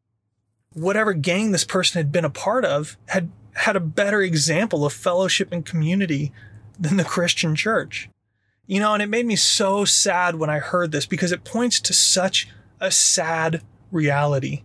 whatever 0.72 1.12
gang 1.12 1.52
this 1.52 1.64
person 1.64 1.98
had 1.98 2.10
been 2.10 2.24
a 2.24 2.30
part 2.30 2.64
of 2.64 2.96
had 3.08 3.30
had 3.56 3.76
a 3.76 3.80
better 3.80 4.22
example 4.22 4.86
of 4.86 4.94
fellowship 4.94 5.52
and 5.52 5.66
community 5.66 6.32
than 6.80 6.96
the 6.96 7.04
Christian 7.04 7.54
church. 7.54 8.08
You 8.66 8.80
know, 8.80 8.94
and 8.94 9.02
it 9.02 9.10
made 9.10 9.26
me 9.26 9.36
so 9.36 9.84
sad 9.84 10.36
when 10.36 10.48
I 10.48 10.60
heard 10.60 10.92
this 10.92 11.04
because 11.04 11.30
it 11.30 11.44
points 11.44 11.78
to 11.80 11.92
such 11.92 12.48
a 12.80 12.90
sad 12.90 13.60
reality. 13.90 14.62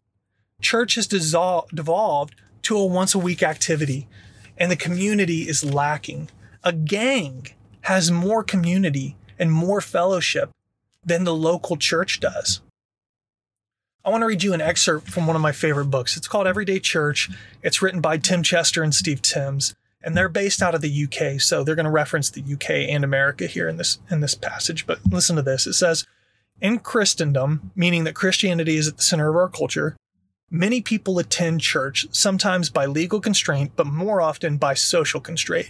Church 0.61 0.95
has 0.95 1.07
dissolved, 1.07 1.75
devolved 1.75 2.35
to 2.61 2.77
a 2.77 2.85
once 2.85 3.13
a 3.13 3.19
week 3.19 3.43
activity, 3.43 4.07
and 4.57 4.71
the 4.71 4.77
community 4.77 5.49
is 5.49 5.65
lacking. 5.65 6.29
A 6.63 6.71
gang 6.71 7.47
has 7.81 8.09
more 8.09 8.45
community 8.45 9.17
and 9.39 9.51
more 9.51 9.81
fellowship 9.81 10.51
than 11.03 11.23
the 11.23 11.33
local 11.33 11.77
church 11.77 12.19
does. 12.19 12.61
I 14.03 14.09
want 14.09 14.21
to 14.21 14.25
read 14.27 14.43
you 14.43 14.53
an 14.53 14.61
excerpt 14.61 15.09
from 15.09 15.27
one 15.27 15.35
of 15.35 15.41
my 15.41 15.51
favorite 15.51 15.87
books. 15.87 16.15
It's 16.15 16.27
called 16.27 16.47
Everyday 16.47 16.79
Church. 16.79 17.29
It's 17.61 17.81
written 17.81 17.99
by 17.99 18.17
Tim 18.17 18.41
Chester 18.41 18.81
and 18.81 18.95
Steve 18.95 19.21
Timmis. 19.21 19.73
and 20.01 20.15
they're 20.15 20.29
based 20.29 20.61
out 20.61 20.75
of 20.75 20.81
the 20.81 21.03
UK, 21.03 21.41
so 21.41 21.63
they're 21.63 21.75
going 21.75 21.83
to 21.83 21.89
reference 21.91 22.29
the 22.29 22.41
UK 22.41 22.69
and 22.87 23.03
America 23.03 23.47
here 23.47 23.67
in 23.67 23.75
this 23.77 23.99
in 24.09 24.21
this 24.21 24.35
passage. 24.35 24.85
But 24.85 24.99
listen 25.09 25.35
to 25.35 25.41
this. 25.41 25.67
It 25.67 25.73
says, 25.73 26.05
"In 26.61 26.79
Christendom, 26.79 27.71
meaning 27.75 28.05
that 28.05 28.15
Christianity 28.15 28.77
is 28.77 28.87
at 28.87 28.97
the 28.97 29.03
center 29.03 29.27
of 29.27 29.35
our 29.35 29.49
culture, 29.49 29.97
many 30.49 30.79
people 30.79 31.19
attend 31.19 31.59
church, 31.59 32.07
sometimes 32.11 32.69
by 32.69 32.85
legal 32.85 33.19
constraint, 33.19 33.73
but 33.75 33.87
more 33.87 34.21
often 34.21 34.55
by 34.57 34.73
social 34.73 35.19
constraint. 35.19 35.69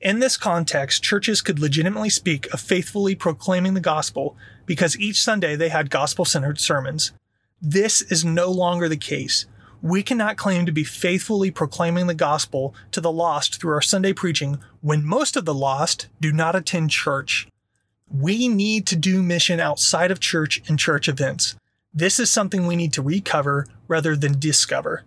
In 0.00 0.18
this 0.18 0.38
context, 0.38 1.02
churches 1.02 1.42
could 1.42 1.58
legitimately 1.58 2.08
speak 2.08 2.50
of 2.54 2.60
faithfully 2.60 3.14
proclaiming 3.14 3.74
the 3.74 3.80
gospel 3.80 4.34
because 4.64 4.98
each 4.98 5.20
Sunday 5.20 5.56
they 5.56 5.68
had 5.68 5.90
gospel 5.90 6.24
centered 6.24 6.58
sermons. 6.58 7.12
This 7.60 8.00
is 8.00 8.24
no 8.24 8.50
longer 8.50 8.88
the 8.88 8.96
case. 8.96 9.44
We 9.82 10.02
cannot 10.02 10.38
claim 10.38 10.64
to 10.64 10.72
be 10.72 10.84
faithfully 10.84 11.50
proclaiming 11.50 12.06
the 12.06 12.14
gospel 12.14 12.74
to 12.92 13.02
the 13.02 13.12
lost 13.12 13.60
through 13.60 13.74
our 13.74 13.82
Sunday 13.82 14.14
preaching 14.14 14.58
when 14.80 15.04
most 15.04 15.36
of 15.36 15.44
the 15.44 15.54
lost 15.54 16.08
do 16.18 16.32
not 16.32 16.56
attend 16.56 16.90
church. 16.90 17.46
We 18.10 18.48
need 18.48 18.86
to 18.86 18.96
do 18.96 19.22
mission 19.22 19.60
outside 19.60 20.10
of 20.10 20.18
church 20.18 20.62
and 20.66 20.78
church 20.78 21.08
events. 21.08 21.56
This 21.92 22.18
is 22.18 22.30
something 22.30 22.66
we 22.66 22.76
need 22.76 22.94
to 22.94 23.02
recover 23.02 23.66
rather 23.86 24.16
than 24.16 24.38
discover 24.38 25.04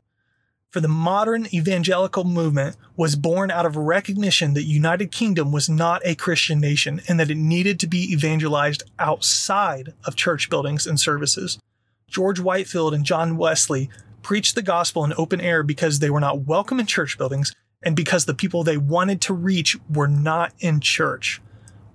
for 0.74 0.82
the 0.82 0.88
modern 0.88 1.46
evangelical 1.54 2.24
movement 2.24 2.76
was 2.98 3.16
born 3.16 3.52
out 3.52 3.64
of 3.64 3.78
recognition 3.78 4.56
that 4.56 4.64
United 4.64 5.12
Kingdom 5.12 5.52
was 5.52 5.70
not 5.70 6.02
a 6.04 6.16
Christian 6.16 6.60
nation 6.60 7.00
and 7.08 7.20
that 7.20 7.30
it 7.30 7.38
needed 7.38 7.80
to 7.80 7.88
be 7.88 8.12
evangelized 8.12 8.82
outside 8.98 9.94
of 10.04 10.16
church 10.16 10.50
buildings 10.50 10.88
and 10.88 11.00
services. 11.00 11.60
George 12.08 12.40
Whitefield 12.40 12.96
and 12.96 13.06
John 13.06 13.38
Wesley 13.38 13.88
preached 14.24 14.56
the 14.56 14.64
gospel 14.64 15.06
in 15.06 15.14
open 15.16 15.40
air 15.40 15.62
because 15.62 16.00
they 16.00 16.10
were 16.10 16.20
not 16.20 16.48
welcome 16.48 16.80
in 16.80 16.88
church 16.88 17.20
buildings 17.20 17.54
and 17.84 17.96
because 17.96 18.26
the 18.26 18.34
people 18.34 18.64
they 18.64 18.78
wanted 18.78 19.22
to 19.22 19.34
reach 19.36 19.78
were 19.94 20.08
not 20.08 20.54
in 20.60 20.80
church. 20.80 21.40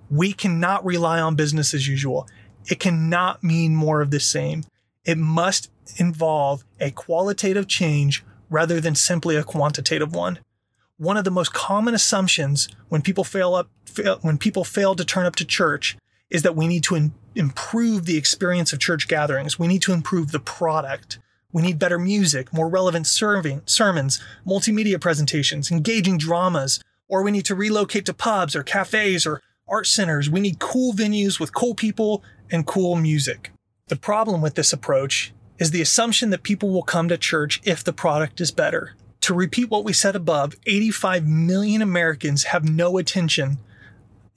We 0.09 0.31
cannot 0.31 0.85
rely 0.85 1.19
on 1.19 1.35
business 1.35 1.73
as 1.73 1.85
usual. 1.85 2.29
It 2.67 2.79
cannot 2.79 3.43
mean 3.43 3.75
more 3.75 3.99
of 3.99 4.11
the 4.11 4.21
same. 4.21 4.63
It 5.03 5.17
must 5.17 5.69
involve 5.97 6.63
a 6.79 6.91
qualitative 6.91 7.67
change 7.67 8.23
rather 8.49 8.79
than 8.79 8.95
simply 8.95 9.35
a 9.35 9.43
quantitative 9.43 10.13
one. 10.13 10.39
One 10.97 11.17
of 11.17 11.23
the 11.23 11.31
most 11.31 11.53
common 11.53 11.93
assumptions 11.93 12.67
when 12.89 13.01
people 13.01 13.23
fail 13.23 13.55
up 13.55 13.69
fail, 13.85 14.19
when 14.21 14.37
people 14.37 14.63
fail 14.63 14.95
to 14.95 15.05
turn 15.05 15.25
up 15.25 15.35
to 15.37 15.45
church 15.45 15.97
is 16.29 16.43
that 16.43 16.55
we 16.55 16.67
need 16.67 16.83
to 16.83 16.95
in, 16.95 17.13
improve 17.35 18.05
the 18.05 18.17
experience 18.17 18.73
of 18.73 18.79
church 18.79 19.07
gatherings. 19.07 19.57
We 19.57 19.67
need 19.67 19.81
to 19.83 19.93
improve 19.93 20.31
the 20.31 20.39
product. 20.39 21.19
We 21.51 21.61
need 21.61 21.79
better 21.79 21.97
music, 21.97 22.53
more 22.53 22.69
relevant 22.69 23.07
serving, 23.07 23.63
sermons, 23.65 24.21
multimedia 24.45 25.01
presentations, 25.01 25.71
engaging 25.71 26.17
dramas, 26.17 26.79
or 27.07 27.23
we 27.23 27.31
need 27.31 27.45
to 27.45 27.55
relocate 27.55 28.05
to 28.05 28.13
pubs 28.13 28.55
or 28.55 28.61
cafes 28.61 29.25
or 29.25 29.41
art 29.67 29.87
centers. 29.87 30.29
We 30.29 30.39
need 30.39 30.59
cool 30.59 30.93
venues 30.93 31.39
with 31.39 31.53
cool 31.53 31.73
people 31.73 32.23
and 32.51 32.67
cool 32.67 32.95
music. 32.95 33.51
The 33.87 33.95
problem 33.95 34.41
with 34.41 34.55
this 34.55 34.73
approach 34.73 35.33
is 35.59 35.71
the 35.71 35.81
assumption 35.81 36.29
that 36.31 36.41
people 36.41 36.69
will 36.69 36.83
come 36.83 37.09
to 37.09 37.17
church 37.17 37.61
if 37.63 37.83
the 37.83 37.93
product 37.93 38.41
is 38.41 38.51
better. 38.51 38.95
To 39.21 39.33
repeat 39.33 39.69
what 39.69 39.83
we 39.83 39.93
said 39.93 40.15
above, 40.15 40.55
85 40.65 41.27
million 41.27 41.81
Americans 41.81 42.45
have 42.45 42.67
no 42.67 42.97
attention, 42.97 43.59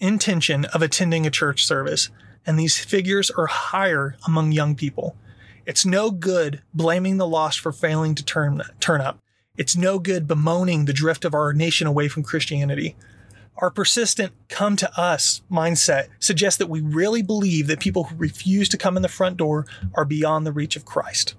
intention 0.00 0.64
of 0.66 0.82
attending 0.82 1.24
a 1.24 1.30
church 1.30 1.64
service, 1.64 2.10
and 2.44 2.58
these 2.58 2.78
figures 2.78 3.30
are 3.30 3.46
higher 3.46 4.16
among 4.26 4.52
young 4.52 4.74
people. 4.74 5.16
It's 5.64 5.86
no 5.86 6.10
good 6.10 6.60
blaming 6.74 7.18
the 7.18 7.26
lost 7.26 7.60
for 7.60 7.70
failing 7.70 8.16
to 8.16 8.24
turn, 8.24 8.62
turn 8.80 9.00
up. 9.00 9.20
It's 9.56 9.76
no 9.76 10.00
good 10.00 10.26
bemoaning 10.26 10.86
the 10.86 10.92
drift 10.92 11.24
of 11.24 11.34
our 11.34 11.52
nation 11.52 11.86
away 11.86 12.08
from 12.08 12.24
Christianity. 12.24 12.96
Our 13.58 13.70
persistent 13.70 14.32
come 14.48 14.76
to 14.76 15.00
us 15.00 15.42
mindset 15.50 16.08
suggests 16.18 16.58
that 16.58 16.70
we 16.70 16.80
really 16.80 17.22
believe 17.22 17.66
that 17.66 17.80
people 17.80 18.04
who 18.04 18.16
refuse 18.16 18.68
to 18.70 18.78
come 18.78 18.96
in 18.96 19.02
the 19.02 19.08
front 19.08 19.36
door 19.36 19.66
are 19.94 20.04
beyond 20.04 20.46
the 20.46 20.52
reach 20.52 20.74
of 20.74 20.84
Christ. 20.84 21.34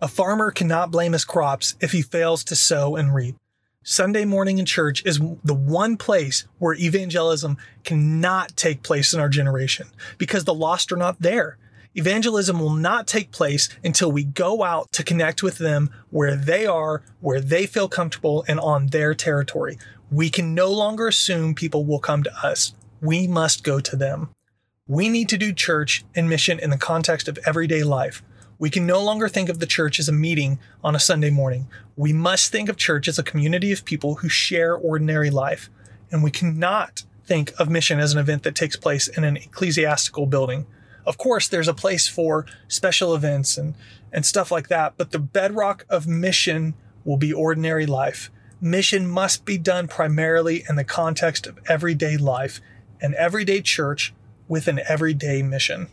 A 0.00 0.08
farmer 0.08 0.50
cannot 0.50 0.90
blame 0.90 1.12
his 1.12 1.24
crops 1.24 1.74
if 1.80 1.92
he 1.92 2.02
fails 2.02 2.44
to 2.44 2.56
sow 2.56 2.96
and 2.96 3.14
reap. 3.14 3.36
Sunday 3.84 4.24
morning 4.24 4.58
in 4.58 4.66
church 4.66 5.04
is 5.06 5.18
the 5.44 5.54
one 5.54 5.96
place 5.96 6.44
where 6.58 6.74
evangelism 6.74 7.56
cannot 7.84 8.56
take 8.56 8.82
place 8.82 9.14
in 9.14 9.20
our 9.20 9.28
generation 9.28 9.88
because 10.18 10.44
the 10.44 10.54
lost 10.54 10.92
are 10.92 10.96
not 10.96 11.20
there. 11.20 11.56
Evangelism 11.94 12.60
will 12.60 12.74
not 12.74 13.06
take 13.06 13.32
place 13.32 13.68
until 13.82 14.12
we 14.12 14.24
go 14.24 14.62
out 14.62 14.92
to 14.92 15.02
connect 15.02 15.42
with 15.42 15.58
them 15.58 15.90
where 16.10 16.36
they 16.36 16.66
are, 16.66 17.02
where 17.20 17.40
they 17.40 17.66
feel 17.66 17.88
comfortable, 17.88 18.44
and 18.46 18.60
on 18.60 18.88
their 18.88 19.14
territory. 19.14 19.78
We 20.10 20.30
can 20.30 20.54
no 20.54 20.70
longer 20.72 21.08
assume 21.08 21.54
people 21.54 21.84
will 21.84 21.98
come 21.98 22.22
to 22.22 22.32
us. 22.42 22.72
We 23.02 23.26
must 23.26 23.62
go 23.62 23.78
to 23.80 23.96
them. 23.96 24.30
We 24.86 25.10
need 25.10 25.28
to 25.28 25.36
do 25.36 25.52
church 25.52 26.04
and 26.14 26.30
mission 26.30 26.58
in 26.58 26.70
the 26.70 26.78
context 26.78 27.28
of 27.28 27.38
everyday 27.44 27.82
life. 27.82 28.22
We 28.58 28.70
can 28.70 28.86
no 28.86 29.02
longer 29.02 29.28
think 29.28 29.50
of 29.50 29.58
the 29.58 29.66
church 29.66 30.00
as 30.00 30.08
a 30.08 30.12
meeting 30.12 30.58
on 30.82 30.96
a 30.96 31.00
Sunday 31.00 31.30
morning. 31.30 31.68
We 31.94 32.14
must 32.14 32.50
think 32.50 32.70
of 32.70 32.76
church 32.76 33.06
as 33.06 33.18
a 33.18 33.22
community 33.22 33.70
of 33.70 33.84
people 33.84 34.16
who 34.16 34.30
share 34.30 34.74
ordinary 34.74 35.28
life. 35.28 35.68
And 36.10 36.24
we 36.24 36.30
cannot 36.30 37.02
think 37.26 37.52
of 37.58 37.68
mission 37.68 38.00
as 38.00 38.14
an 38.14 38.18
event 38.18 38.44
that 38.44 38.54
takes 38.54 38.76
place 38.76 39.08
in 39.08 39.24
an 39.24 39.36
ecclesiastical 39.36 40.24
building. 40.24 40.66
Of 41.04 41.18
course, 41.18 41.48
there's 41.48 41.68
a 41.68 41.74
place 41.74 42.08
for 42.08 42.46
special 42.66 43.14
events 43.14 43.58
and, 43.58 43.74
and 44.10 44.24
stuff 44.24 44.50
like 44.50 44.68
that, 44.68 44.94
but 44.96 45.10
the 45.10 45.18
bedrock 45.18 45.84
of 45.90 46.06
mission 46.06 46.74
will 47.04 47.18
be 47.18 47.32
ordinary 47.32 47.84
life. 47.84 48.30
Mission 48.60 49.06
must 49.06 49.44
be 49.44 49.56
done 49.56 49.86
primarily 49.86 50.64
in 50.68 50.76
the 50.76 50.84
context 50.84 51.46
of 51.46 51.58
everyday 51.68 52.16
life, 52.16 52.60
an 53.00 53.14
everyday 53.16 53.60
church 53.60 54.12
with 54.48 54.66
an 54.66 54.80
everyday 54.88 55.42
mission. 55.42 55.88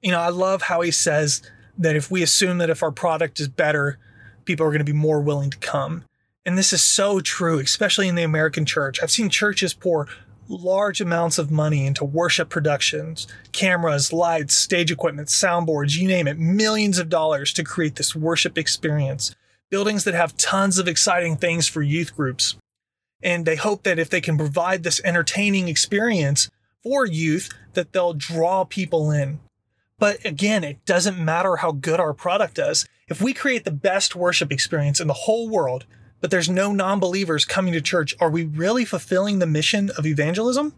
You 0.00 0.12
know, 0.12 0.20
I 0.20 0.28
love 0.28 0.62
how 0.62 0.80
he 0.80 0.92
says 0.92 1.42
that 1.76 1.96
if 1.96 2.10
we 2.10 2.22
assume 2.22 2.58
that 2.58 2.70
if 2.70 2.82
our 2.82 2.92
product 2.92 3.40
is 3.40 3.48
better, 3.48 3.98
people 4.44 4.64
are 4.64 4.70
going 4.70 4.78
to 4.78 4.84
be 4.84 4.92
more 4.92 5.20
willing 5.20 5.50
to 5.50 5.58
come. 5.58 6.04
And 6.46 6.56
this 6.56 6.72
is 6.72 6.82
so 6.82 7.20
true, 7.20 7.58
especially 7.58 8.08
in 8.08 8.14
the 8.14 8.22
American 8.22 8.64
church. 8.64 9.00
I've 9.02 9.10
seen 9.10 9.28
churches 9.28 9.74
pour 9.74 10.06
large 10.48 11.00
amounts 11.00 11.36
of 11.36 11.50
money 11.50 11.84
into 11.84 12.04
worship 12.04 12.48
productions, 12.48 13.26
cameras, 13.52 14.12
lights, 14.12 14.54
stage 14.54 14.90
equipment, 14.90 15.28
soundboards, 15.28 15.96
you 15.96 16.08
name 16.08 16.26
it, 16.26 16.38
millions 16.38 16.98
of 16.98 17.08
dollars 17.08 17.52
to 17.54 17.64
create 17.64 17.96
this 17.96 18.14
worship 18.14 18.56
experience 18.56 19.34
buildings 19.70 20.04
that 20.04 20.14
have 20.14 20.36
tons 20.36 20.78
of 20.78 20.88
exciting 20.88 21.36
things 21.36 21.68
for 21.68 21.82
youth 21.82 22.16
groups. 22.16 22.56
And 23.22 23.44
they 23.44 23.56
hope 23.56 23.82
that 23.82 23.98
if 23.98 24.10
they 24.10 24.20
can 24.20 24.38
provide 24.38 24.82
this 24.82 25.00
entertaining 25.04 25.68
experience 25.68 26.48
for 26.82 27.04
youth, 27.06 27.50
that 27.74 27.92
they'll 27.92 28.14
draw 28.14 28.64
people 28.64 29.10
in. 29.10 29.40
But 29.98 30.24
again, 30.24 30.62
it 30.62 30.84
doesn't 30.84 31.18
matter 31.18 31.56
how 31.56 31.72
good 31.72 31.98
our 31.98 32.14
product 32.14 32.58
is. 32.58 32.86
If 33.08 33.20
we 33.20 33.34
create 33.34 33.64
the 33.64 33.70
best 33.72 34.14
worship 34.14 34.52
experience 34.52 35.00
in 35.00 35.08
the 35.08 35.14
whole 35.14 35.48
world, 35.48 35.86
but 36.20 36.30
there's 36.30 36.48
no 36.48 36.72
non 36.72 37.00
believers 37.00 37.44
coming 37.44 37.72
to 37.72 37.80
church, 37.80 38.14
are 38.20 38.30
we 38.30 38.44
really 38.44 38.84
fulfilling 38.84 39.38
the 39.38 39.46
mission 39.46 39.90
of 39.98 40.06
evangelism? 40.06 40.74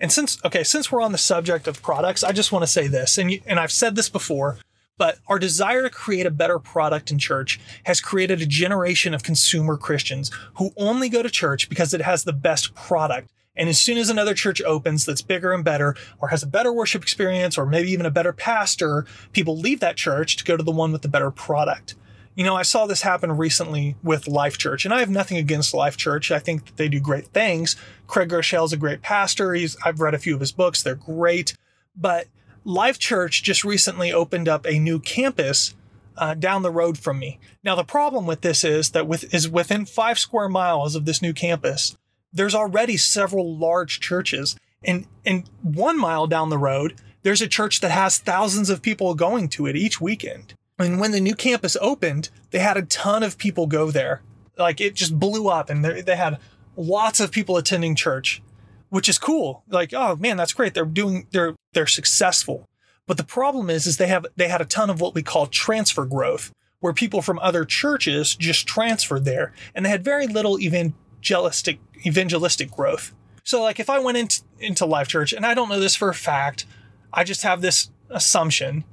And 0.00 0.10
since, 0.10 0.42
okay, 0.44 0.64
since 0.64 0.90
we're 0.90 1.02
on 1.02 1.12
the 1.12 1.18
subject 1.18 1.66
of 1.66 1.82
products, 1.82 2.24
I 2.24 2.32
just 2.32 2.52
want 2.52 2.62
to 2.62 2.66
say 2.66 2.86
this, 2.86 3.18
and, 3.18 3.30
you, 3.30 3.42
and 3.46 3.60
I've 3.60 3.72
said 3.72 3.96
this 3.96 4.08
before, 4.08 4.58
but 5.00 5.18
our 5.28 5.38
desire 5.38 5.80
to 5.80 5.88
create 5.88 6.26
a 6.26 6.30
better 6.30 6.58
product 6.58 7.10
in 7.10 7.18
church 7.18 7.58
has 7.84 8.02
created 8.02 8.42
a 8.42 8.46
generation 8.46 9.14
of 9.14 9.22
consumer 9.22 9.78
Christians 9.78 10.30
who 10.56 10.72
only 10.76 11.08
go 11.08 11.22
to 11.22 11.30
church 11.30 11.70
because 11.70 11.94
it 11.94 12.02
has 12.02 12.24
the 12.24 12.34
best 12.34 12.74
product. 12.74 13.30
And 13.56 13.70
as 13.70 13.80
soon 13.80 13.96
as 13.96 14.10
another 14.10 14.34
church 14.34 14.60
opens 14.60 15.06
that's 15.06 15.22
bigger 15.22 15.54
and 15.54 15.64
better, 15.64 15.96
or 16.18 16.28
has 16.28 16.42
a 16.42 16.46
better 16.46 16.70
worship 16.70 17.00
experience, 17.00 17.56
or 17.56 17.64
maybe 17.64 17.90
even 17.90 18.04
a 18.04 18.10
better 18.10 18.34
pastor, 18.34 19.06
people 19.32 19.56
leave 19.56 19.80
that 19.80 19.96
church 19.96 20.36
to 20.36 20.44
go 20.44 20.58
to 20.58 20.62
the 20.62 20.70
one 20.70 20.92
with 20.92 21.00
the 21.00 21.08
better 21.08 21.30
product. 21.30 21.94
You 22.34 22.44
know, 22.44 22.54
I 22.54 22.62
saw 22.62 22.84
this 22.84 23.00
happen 23.00 23.32
recently 23.32 23.96
with 24.02 24.28
Life 24.28 24.58
Church, 24.58 24.84
and 24.84 24.92
I 24.92 25.00
have 25.00 25.08
nothing 25.08 25.38
against 25.38 25.72
Life 25.72 25.96
Church. 25.96 26.30
I 26.30 26.40
think 26.40 26.66
that 26.66 26.76
they 26.76 26.88
do 26.90 27.00
great 27.00 27.28
things. 27.28 27.74
Craig 28.06 28.28
Groeschel 28.28 28.66
is 28.66 28.74
a 28.74 28.76
great 28.76 29.00
pastor. 29.00 29.54
He's 29.54 29.78
I've 29.82 30.00
read 30.00 30.12
a 30.12 30.18
few 30.18 30.34
of 30.34 30.40
his 30.40 30.52
books; 30.52 30.82
they're 30.82 30.94
great. 30.94 31.56
But 31.96 32.26
Life 32.64 32.98
Church 32.98 33.42
just 33.42 33.64
recently 33.64 34.12
opened 34.12 34.48
up 34.48 34.66
a 34.66 34.78
new 34.78 34.98
campus 34.98 35.74
uh, 36.16 36.34
down 36.34 36.62
the 36.62 36.70
road 36.70 36.98
from 36.98 37.18
me. 37.18 37.38
Now 37.64 37.74
the 37.74 37.84
problem 37.84 38.26
with 38.26 38.42
this 38.42 38.64
is 38.64 38.90
that 38.90 39.06
with 39.06 39.32
is 39.32 39.48
within 39.48 39.86
five 39.86 40.18
square 40.18 40.48
miles 40.48 40.94
of 40.94 41.06
this 41.06 41.22
new 41.22 41.32
campus, 41.32 41.96
there's 42.32 42.54
already 42.54 42.96
several 42.96 43.56
large 43.56 44.00
churches, 44.00 44.56
and 44.84 45.06
and 45.24 45.48
one 45.62 45.98
mile 45.98 46.26
down 46.26 46.50
the 46.50 46.58
road, 46.58 47.00
there's 47.22 47.42
a 47.42 47.48
church 47.48 47.80
that 47.80 47.90
has 47.90 48.18
thousands 48.18 48.68
of 48.68 48.82
people 48.82 49.14
going 49.14 49.48
to 49.48 49.66
it 49.66 49.76
each 49.76 50.00
weekend. 50.00 50.54
And 50.78 51.00
when 51.00 51.12
the 51.12 51.20
new 51.20 51.34
campus 51.34 51.76
opened, 51.80 52.30
they 52.50 52.58
had 52.58 52.76
a 52.76 52.82
ton 52.82 53.22
of 53.22 53.38
people 53.38 53.66
go 53.66 53.90
there. 53.90 54.22
Like 54.58 54.80
it 54.80 54.94
just 54.94 55.18
blew 55.18 55.48
up, 55.48 55.70
and 55.70 55.84
they 55.84 56.16
had 56.16 56.38
lots 56.76 57.20
of 57.20 57.32
people 57.32 57.56
attending 57.56 57.94
church 57.94 58.42
which 58.90 59.08
is 59.08 59.18
cool. 59.18 59.64
Like, 59.68 59.92
oh 59.94 60.16
man, 60.16 60.36
that's 60.36 60.52
great. 60.52 60.74
They're 60.74 60.84
doing 60.84 61.26
they're 61.30 61.56
they're 61.72 61.86
successful. 61.86 62.68
But 63.06 63.16
the 63.16 63.24
problem 63.24 63.70
is 63.70 63.86
is 63.86 63.96
they 63.96 64.08
have 64.08 64.26
they 64.36 64.48
had 64.48 64.60
a 64.60 64.66
ton 64.66 64.90
of 64.90 65.00
what 65.00 65.14
we 65.14 65.22
call 65.22 65.46
transfer 65.46 66.04
growth, 66.04 66.52
where 66.80 66.92
people 66.92 67.22
from 67.22 67.38
other 67.38 67.64
churches 67.64 68.34
just 68.34 68.66
transferred 68.66 69.24
there 69.24 69.52
and 69.74 69.84
they 69.84 69.90
had 69.90 70.04
very 70.04 70.26
little 70.26 70.60
evangelistic 70.60 71.78
evangelistic 72.06 72.70
growth. 72.70 73.14
So 73.44 73.62
like 73.62 73.80
if 73.80 73.88
I 73.88 73.98
went 73.98 74.18
into 74.18 74.42
into 74.58 74.84
Life 74.84 75.08
Church 75.08 75.32
and 75.32 75.46
I 75.46 75.54
don't 75.54 75.68
know 75.68 75.80
this 75.80 75.96
for 75.96 76.08
a 76.08 76.14
fact, 76.14 76.66
I 77.12 77.24
just 77.24 77.42
have 77.42 77.62
this 77.62 77.90
assumption 78.10 78.84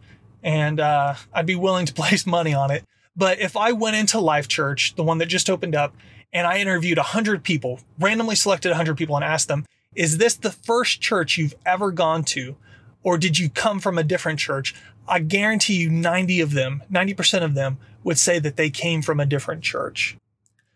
and 0.44 0.80
uh, 0.80 1.16
I'd 1.34 1.46
be 1.46 1.56
willing 1.56 1.86
to 1.88 1.94
place 2.02 2.26
money 2.26 2.54
on 2.54 2.72
it. 2.72 2.86
But 3.16 3.40
if 3.40 3.58
I 3.58 3.72
went 3.72 3.96
into 3.96 4.20
Life 4.20 4.48
Church, 4.48 4.96
the 4.96 5.04
one 5.04 5.18
that 5.18 5.26
just 5.26 5.50
opened 5.50 5.76
up, 5.76 5.96
and 6.32 6.46
I 6.46 6.60
interviewed 6.60 7.00
100 7.00 7.44
people, 7.44 7.80
randomly 8.00 8.36
selected 8.36 8.70
100 8.70 8.96
people, 8.96 9.16
and 9.16 9.26
asked 9.26 9.48
them, 9.48 9.66
Is 9.98 10.20
this 10.20 10.36
the 10.36 10.52
first 10.52 11.02
church 11.02 11.40
you've 11.40 11.56
ever 11.66 11.92
gone 11.92 12.24
to? 12.26 12.56
Or 13.02 13.18
did 13.18 13.40
you 13.40 13.50
come 13.50 13.80
from 13.80 13.98
a 13.98 14.04
different 14.04 14.38
church? 14.38 14.76
I 15.08 15.18
guarantee 15.20 15.78
you 15.78 15.90
90 15.90 16.40
of 16.40 16.52
them, 16.52 16.84
90% 16.92 17.44
of 17.44 17.56
them 17.56 17.80
would 18.04 18.20
say 18.20 18.38
that 18.38 18.58
they 18.58 18.70
came 18.70 19.02
from 19.02 19.20
a 19.20 19.26
different 19.26 19.64
church. 19.64 20.16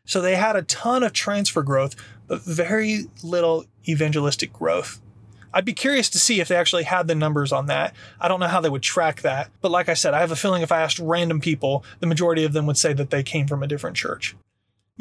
So 0.06 0.22
they 0.22 0.36
had 0.36 0.56
a 0.56 0.64
ton 0.64 1.04
of 1.04 1.14
transfer 1.14 1.62
growth, 1.62 1.96
but 2.26 2.42
very 2.42 3.06
little 3.22 3.66
evangelistic 3.88 4.52
growth. 4.52 5.00
I'd 5.54 5.66
be 5.66 5.74
curious 5.74 6.10
to 6.10 6.20
see 6.20 6.40
if 6.40 6.48
they 6.48 6.56
actually 6.56 6.84
had 6.84 7.08
the 7.08 7.14
numbers 7.14 7.52
on 7.52 7.68
that. 7.68 7.94
I 8.20 8.28
don't 8.28 8.40
know 8.40 8.48
how 8.48 8.62
they 8.62 8.70
would 8.70 8.82
track 8.82 9.22
that. 9.22 9.52
But 9.62 9.70
like 9.70 9.88
I 9.88 9.94
said, 9.94 10.16
I 10.16 10.22
have 10.22 10.32
a 10.32 10.36
feeling 10.36 10.64
if 10.64 10.72
I 10.72 10.82
asked 10.82 10.98
random 10.98 11.42
people, 11.42 11.84
the 12.00 12.08
majority 12.08 12.44
of 12.44 12.54
them 12.54 12.66
would 12.66 12.78
say 12.78 12.94
that 12.94 13.12
they 13.12 13.22
came 13.22 13.46
from 13.46 13.62
a 13.62 13.68
different 13.68 13.98
church. 13.98 14.36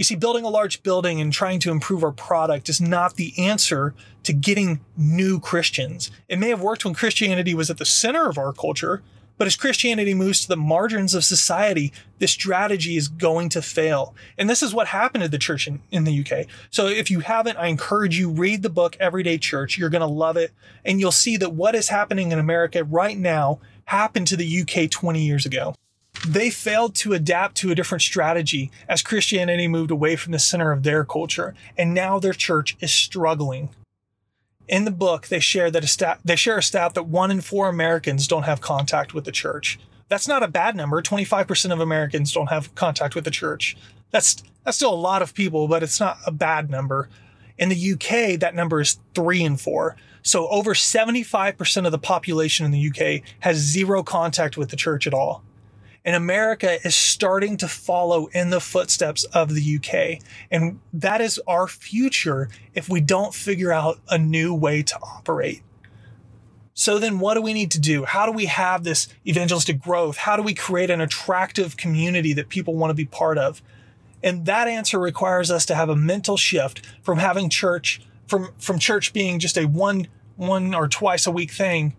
You 0.01 0.05
see, 0.05 0.15
building 0.15 0.47
a 0.47 0.49
large 0.49 0.83
building 0.83 1.21
and 1.21 1.31
trying 1.31 1.61
to 1.61 1.71
improve 1.71 2.03
our 2.03 2.11
product 2.11 2.71
is 2.71 2.81
not 2.81 3.17
the 3.17 3.35
answer 3.37 3.95
to 4.23 4.33
getting 4.33 4.81
new 4.97 5.39
Christians. 5.39 6.11
It 6.27 6.39
may 6.39 6.49
have 6.49 6.63
worked 6.63 6.87
when 6.87 6.95
Christianity 6.95 7.53
was 7.53 7.69
at 7.69 7.77
the 7.77 7.85
center 7.85 8.27
of 8.27 8.39
our 8.39 8.55
culture, 8.55 9.03
but 9.37 9.47
as 9.47 9.57
Christianity 9.57 10.15
moves 10.15 10.41
to 10.41 10.49
the 10.49 10.57
margins 10.57 11.15
of 11.15 11.23
society, 11.23 11.93
this 12.19 12.33
strategy 12.33 12.97
is 12.97 13.09
going 13.09 13.51
to 13.51 13.61
fail. 13.61 14.15
And 14.39 14.49
this 14.49 14.63
is 14.63 14.73
what 14.73 14.87
happened 14.87 15.23
to 15.25 15.29
the 15.29 15.37
church 15.37 15.67
in, 15.67 15.83
in 15.91 16.05
the 16.05 16.21
UK. 16.21 16.47
So 16.71 16.87
if 16.87 17.11
you 17.11 17.21
haven't, 17.21 17.59
I 17.59 17.67
encourage 17.67 18.19
you 18.19 18.31
read 18.31 18.63
the 18.63 18.71
book 18.71 18.97
Everyday 18.99 19.37
Church. 19.37 19.77
You're 19.77 19.91
going 19.91 20.01
to 20.01 20.07
love 20.07 20.39
it. 20.39 20.53
And 20.83 20.99
you'll 20.99 21.13
see 21.13 21.37
that 21.37 21.53
what 21.53 21.75
is 21.75 21.91
happening 21.91 22.33
in 22.33 22.39
America 22.39 22.85
right 22.85 23.19
now 23.19 23.61
happened 23.85 24.29
to 24.29 24.37
the 24.39 24.63
UK 24.63 24.91
20 24.91 25.23
years 25.23 25.45
ago. 25.45 25.75
They 26.27 26.51
failed 26.51 26.95
to 26.97 27.15
adapt 27.15 27.57
to 27.59 27.71
a 27.71 27.75
different 27.75 28.03
strategy 28.03 28.71
as 28.89 29.03
Christianity 29.03 29.69
moved 29.69 29.91
away 29.91 30.17
from 30.17 30.33
the 30.33 30.39
center 30.39 30.71
of 30.71 30.83
their 30.83 31.05
culture, 31.05 31.55
and 31.79 31.95
now 31.95 32.19
their 32.19 32.35
church 32.35 32.77
is 32.81 32.93
struggling 32.93 33.71
in 34.71 34.85
the 34.85 34.91
book, 34.93 35.27
they 35.27 35.41
share 35.41 35.71
that 35.71 35.83
a 35.83 35.89
stat, 35.89 36.21
they 36.25 36.37
share 36.37 36.59
a 36.59 36.63
stat 36.63 36.95
that 36.95 37.07
one 37.07 37.33
in 37.33 37.41
four 37.41 37.69
Americans 37.69 38.29
don't 38.29 38.45
have 38.45 38.61
contact 38.61 39.13
with 39.13 39.25
the 39.25 39.33
church. 39.33 39.81
That's 40.09 40.29
not 40.29 40.45
a 40.45 40.49
bad 40.49 40.77
number. 40.77 41.03
25% 41.03 41.73
of 41.73 41.81
Americans 41.81 42.33
don't 42.33 42.49
have 42.49 42.73
contact 42.77 43.17
with 43.17 43.25
the 43.25 43.33
church. 43.33 43.77
That's 44.13 44.43
that's 44.65 44.77
still 44.77 44.95
a 44.95 44.95
lot 44.95 45.23
of 45.23 45.35
people, 45.35 45.67
but 45.67 45.83
it's 45.83 45.99
not 45.99 46.19
a 46.25 46.31
bad 46.31 46.71
number. 46.71 47.09
In 47.59 47.69
the 47.69 47.93
UK, 47.93 48.39
that 48.41 48.55
number 48.55 48.81
is 48.81 48.99
three 49.15 49.43
in 49.43 49.57
four. 49.57 49.97
So 50.23 50.47
over 50.49 50.75
75% 50.75 51.87
of 51.87 51.93
the 51.93 51.99
population 51.99 52.65
in 52.65 52.73
the 52.73 52.89
UK 52.91 53.23
has 53.41 53.57
zero 53.57 54.03
contact 54.03 54.57
with 54.57 54.69
the 54.69 54.77
church 54.77 55.07
at 55.07 55.15
all 55.15 55.43
and 56.05 56.17
America 56.17 56.79
is 56.85 56.95
starting 56.95 57.57
to 57.59 57.69
follow 57.69 58.27
in 58.29 58.51
the 58.51 58.61
footsteps 58.61 59.25
of 59.25 59.55
the 59.55 59.77
UK. 59.77 60.23
And 60.51 60.81
that 60.93 61.21
is 61.21 61.41
our 61.47 61.67
future 61.67 62.49
if 62.75 62.89
we 62.89 63.01
don't 63.01 63.35
figure 63.35 63.73
out 63.73 64.01
a 64.09 64.19
new 64.19 64.55
way 64.55 64.83
to 64.83 64.97
operate. 65.03 65.63
So 66.73 66.99
then 66.99 67.19
what 67.19 67.35
do 67.35 67.43
we 67.43 67.53
need 67.53 67.71
to 67.73 67.81
do? 67.81 68.05
How 68.05 68.25
do 68.25 68.33
we 68.33 68.47
have 68.47 68.85
this 68.85 69.09
evangelistic 69.27 69.81
growth? 69.81 70.17
How 70.17 70.37
do 70.37 70.43
we 70.43 70.55
create 70.55 70.89
an 70.89 71.03
attractive 71.03 71.77
community 71.77 72.33
that 72.33 72.49
people 72.49 72.75
want 72.75 72.91
to 72.91 72.95
be 72.95 73.05
part 73.05 73.37
of? 73.37 73.61
And 74.23 74.47
that 74.47 74.69
answer 74.69 74.99
requires 74.99 75.51
us 75.51 75.67
to 75.67 75.75
have 75.75 75.89
a 75.89 75.97
mental 75.97 76.37
shift 76.37 76.81
from 77.03 77.19
having 77.19 77.51
church 77.51 78.01
from 78.27 78.53
from 78.59 78.79
church 78.79 79.13
being 79.13 79.41
just 79.41 79.59
a 79.59 79.67
one 79.67 80.07
one 80.37 80.75
or 80.75 80.89
twice 80.89 81.27
a 81.27 81.31
week 81.31 81.51
thing 81.51 81.97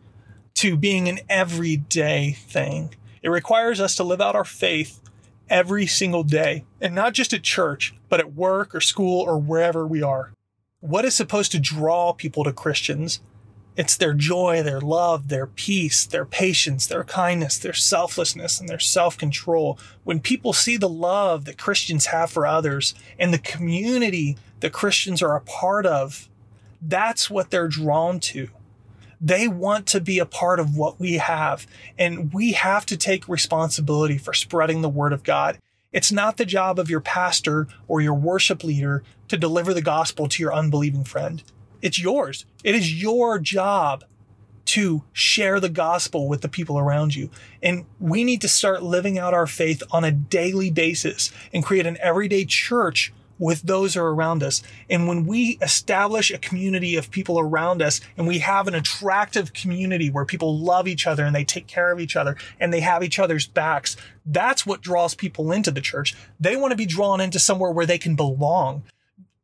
to 0.55 0.77
being 0.77 1.07
an 1.07 1.19
everyday 1.29 2.31
thing. 2.31 2.95
It 3.21 3.29
requires 3.29 3.79
us 3.79 3.95
to 3.95 4.03
live 4.03 4.21
out 4.21 4.35
our 4.35 4.45
faith 4.45 4.99
every 5.49 5.85
single 5.85 6.23
day, 6.23 6.65
and 6.79 6.95
not 6.95 7.13
just 7.13 7.33
at 7.33 7.43
church, 7.43 7.93
but 8.09 8.19
at 8.19 8.33
work 8.33 8.73
or 8.73 8.81
school 8.81 9.21
or 9.21 9.37
wherever 9.37 9.85
we 9.85 10.01
are. 10.01 10.33
What 10.79 11.05
is 11.05 11.13
supposed 11.13 11.51
to 11.51 11.59
draw 11.59 12.13
people 12.13 12.43
to 12.43 12.53
Christians? 12.53 13.21
It's 13.77 13.95
their 13.95 14.13
joy, 14.13 14.63
their 14.63 14.81
love, 14.81 15.27
their 15.27 15.47
peace, 15.47 16.05
their 16.05 16.25
patience, 16.25 16.87
their 16.87 17.03
kindness, 17.03 17.57
their 17.57 17.73
selflessness, 17.73 18.59
and 18.59 18.67
their 18.67 18.79
self 18.79 19.17
control. 19.17 19.77
When 20.03 20.19
people 20.19 20.53
see 20.53 20.77
the 20.77 20.89
love 20.89 21.45
that 21.45 21.57
Christians 21.57 22.07
have 22.07 22.31
for 22.31 22.47
others 22.47 22.95
and 23.19 23.33
the 23.33 23.37
community 23.37 24.37
that 24.59 24.73
Christians 24.73 25.21
are 25.21 25.35
a 25.35 25.41
part 25.41 25.85
of, 25.85 26.29
that's 26.81 27.29
what 27.29 27.49
they're 27.49 27.67
drawn 27.67 28.19
to. 28.21 28.49
They 29.21 29.47
want 29.47 29.85
to 29.87 30.01
be 30.01 30.17
a 30.17 30.25
part 30.25 30.59
of 30.59 30.75
what 30.75 30.99
we 30.99 31.13
have, 31.13 31.67
and 31.97 32.33
we 32.33 32.53
have 32.53 32.87
to 32.87 32.97
take 32.97 33.29
responsibility 33.29 34.17
for 34.17 34.33
spreading 34.33 34.81
the 34.81 34.89
word 34.89 35.13
of 35.13 35.23
God. 35.23 35.59
It's 35.93 36.11
not 36.11 36.37
the 36.37 36.45
job 36.45 36.79
of 36.79 36.89
your 36.89 37.01
pastor 37.01 37.67
or 37.87 38.01
your 38.01 38.15
worship 38.15 38.63
leader 38.63 39.03
to 39.27 39.37
deliver 39.37 39.73
the 39.73 39.81
gospel 39.81 40.27
to 40.27 40.41
your 40.41 40.53
unbelieving 40.53 41.03
friend. 41.03 41.43
It's 41.81 42.01
yours. 42.01 42.45
It 42.63 42.73
is 42.73 42.99
your 43.01 43.37
job 43.37 44.05
to 44.65 45.03
share 45.11 45.59
the 45.59 45.69
gospel 45.69 46.27
with 46.27 46.41
the 46.41 46.49
people 46.49 46.79
around 46.79 47.15
you. 47.15 47.29
And 47.61 47.85
we 47.99 48.23
need 48.23 48.41
to 48.41 48.47
start 48.47 48.81
living 48.81 49.19
out 49.19 49.33
our 49.33 49.47
faith 49.47 49.83
on 49.91 50.03
a 50.03 50.11
daily 50.11 50.71
basis 50.71 51.31
and 51.53 51.63
create 51.63 51.85
an 51.85 51.97
everyday 51.99 52.45
church 52.45 53.11
with 53.41 53.63
those 53.63 53.95
who 53.95 54.01
are 54.01 54.13
around 54.13 54.43
us. 54.43 54.61
And 54.87 55.07
when 55.07 55.25
we 55.25 55.57
establish 55.63 56.29
a 56.29 56.37
community 56.37 56.95
of 56.95 57.09
people 57.09 57.39
around 57.39 57.81
us 57.81 57.99
and 58.15 58.27
we 58.27 58.37
have 58.37 58.67
an 58.67 58.75
attractive 58.75 59.51
community 59.51 60.11
where 60.11 60.25
people 60.25 60.59
love 60.59 60.87
each 60.87 61.07
other 61.07 61.25
and 61.25 61.35
they 61.35 61.43
take 61.43 61.65
care 61.65 61.91
of 61.91 61.99
each 61.99 62.15
other 62.15 62.37
and 62.59 62.71
they 62.71 62.81
have 62.81 63.03
each 63.03 63.17
other's 63.17 63.47
backs, 63.47 63.97
that's 64.27 64.63
what 64.63 64.81
draws 64.81 65.15
people 65.15 65.51
into 65.51 65.71
the 65.71 65.81
church. 65.81 66.15
They 66.39 66.55
want 66.55 66.69
to 66.69 66.77
be 66.77 66.85
drawn 66.85 67.19
into 67.19 67.39
somewhere 67.39 67.71
where 67.71 67.87
they 67.87 67.97
can 67.97 68.15
belong. 68.15 68.83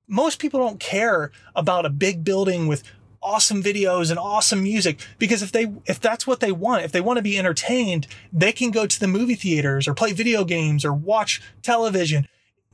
Most 0.08 0.38
people 0.38 0.60
don't 0.60 0.80
care 0.80 1.32
about 1.56 1.88
a 1.88 1.90
big 1.90 2.24
building 2.24 2.68
with 2.68 2.84
awesome 3.24 3.64
videos 3.64 4.12
and 4.12 4.20
awesome 4.20 4.62
music 4.62 5.00
because 5.18 5.42
if 5.42 5.52
they 5.52 5.74
if 5.86 6.00
that's 6.00 6.28
what 6.28 6.40
they 6.40 6.52
want 6.52 6.86
if 6.86 6.92
they 6.92 7.02
want 7.02 7.18
to 7.18 7.24
be 7.24 7.36
entertained 7.36 8.06
they 8.32 8.52
can 8.52 8.70
go 8.70 8.86
to 8.86 9.00
the 9.00 9.08
movie 9.08 9.34
theaters 9.34 9.88
or 9.88 9.96
play 9.96 10.14
video 10.14 10.46
games 10.46 10.86
or 10.86 10.94
watch 10.94 11.42
television 11.64 12.28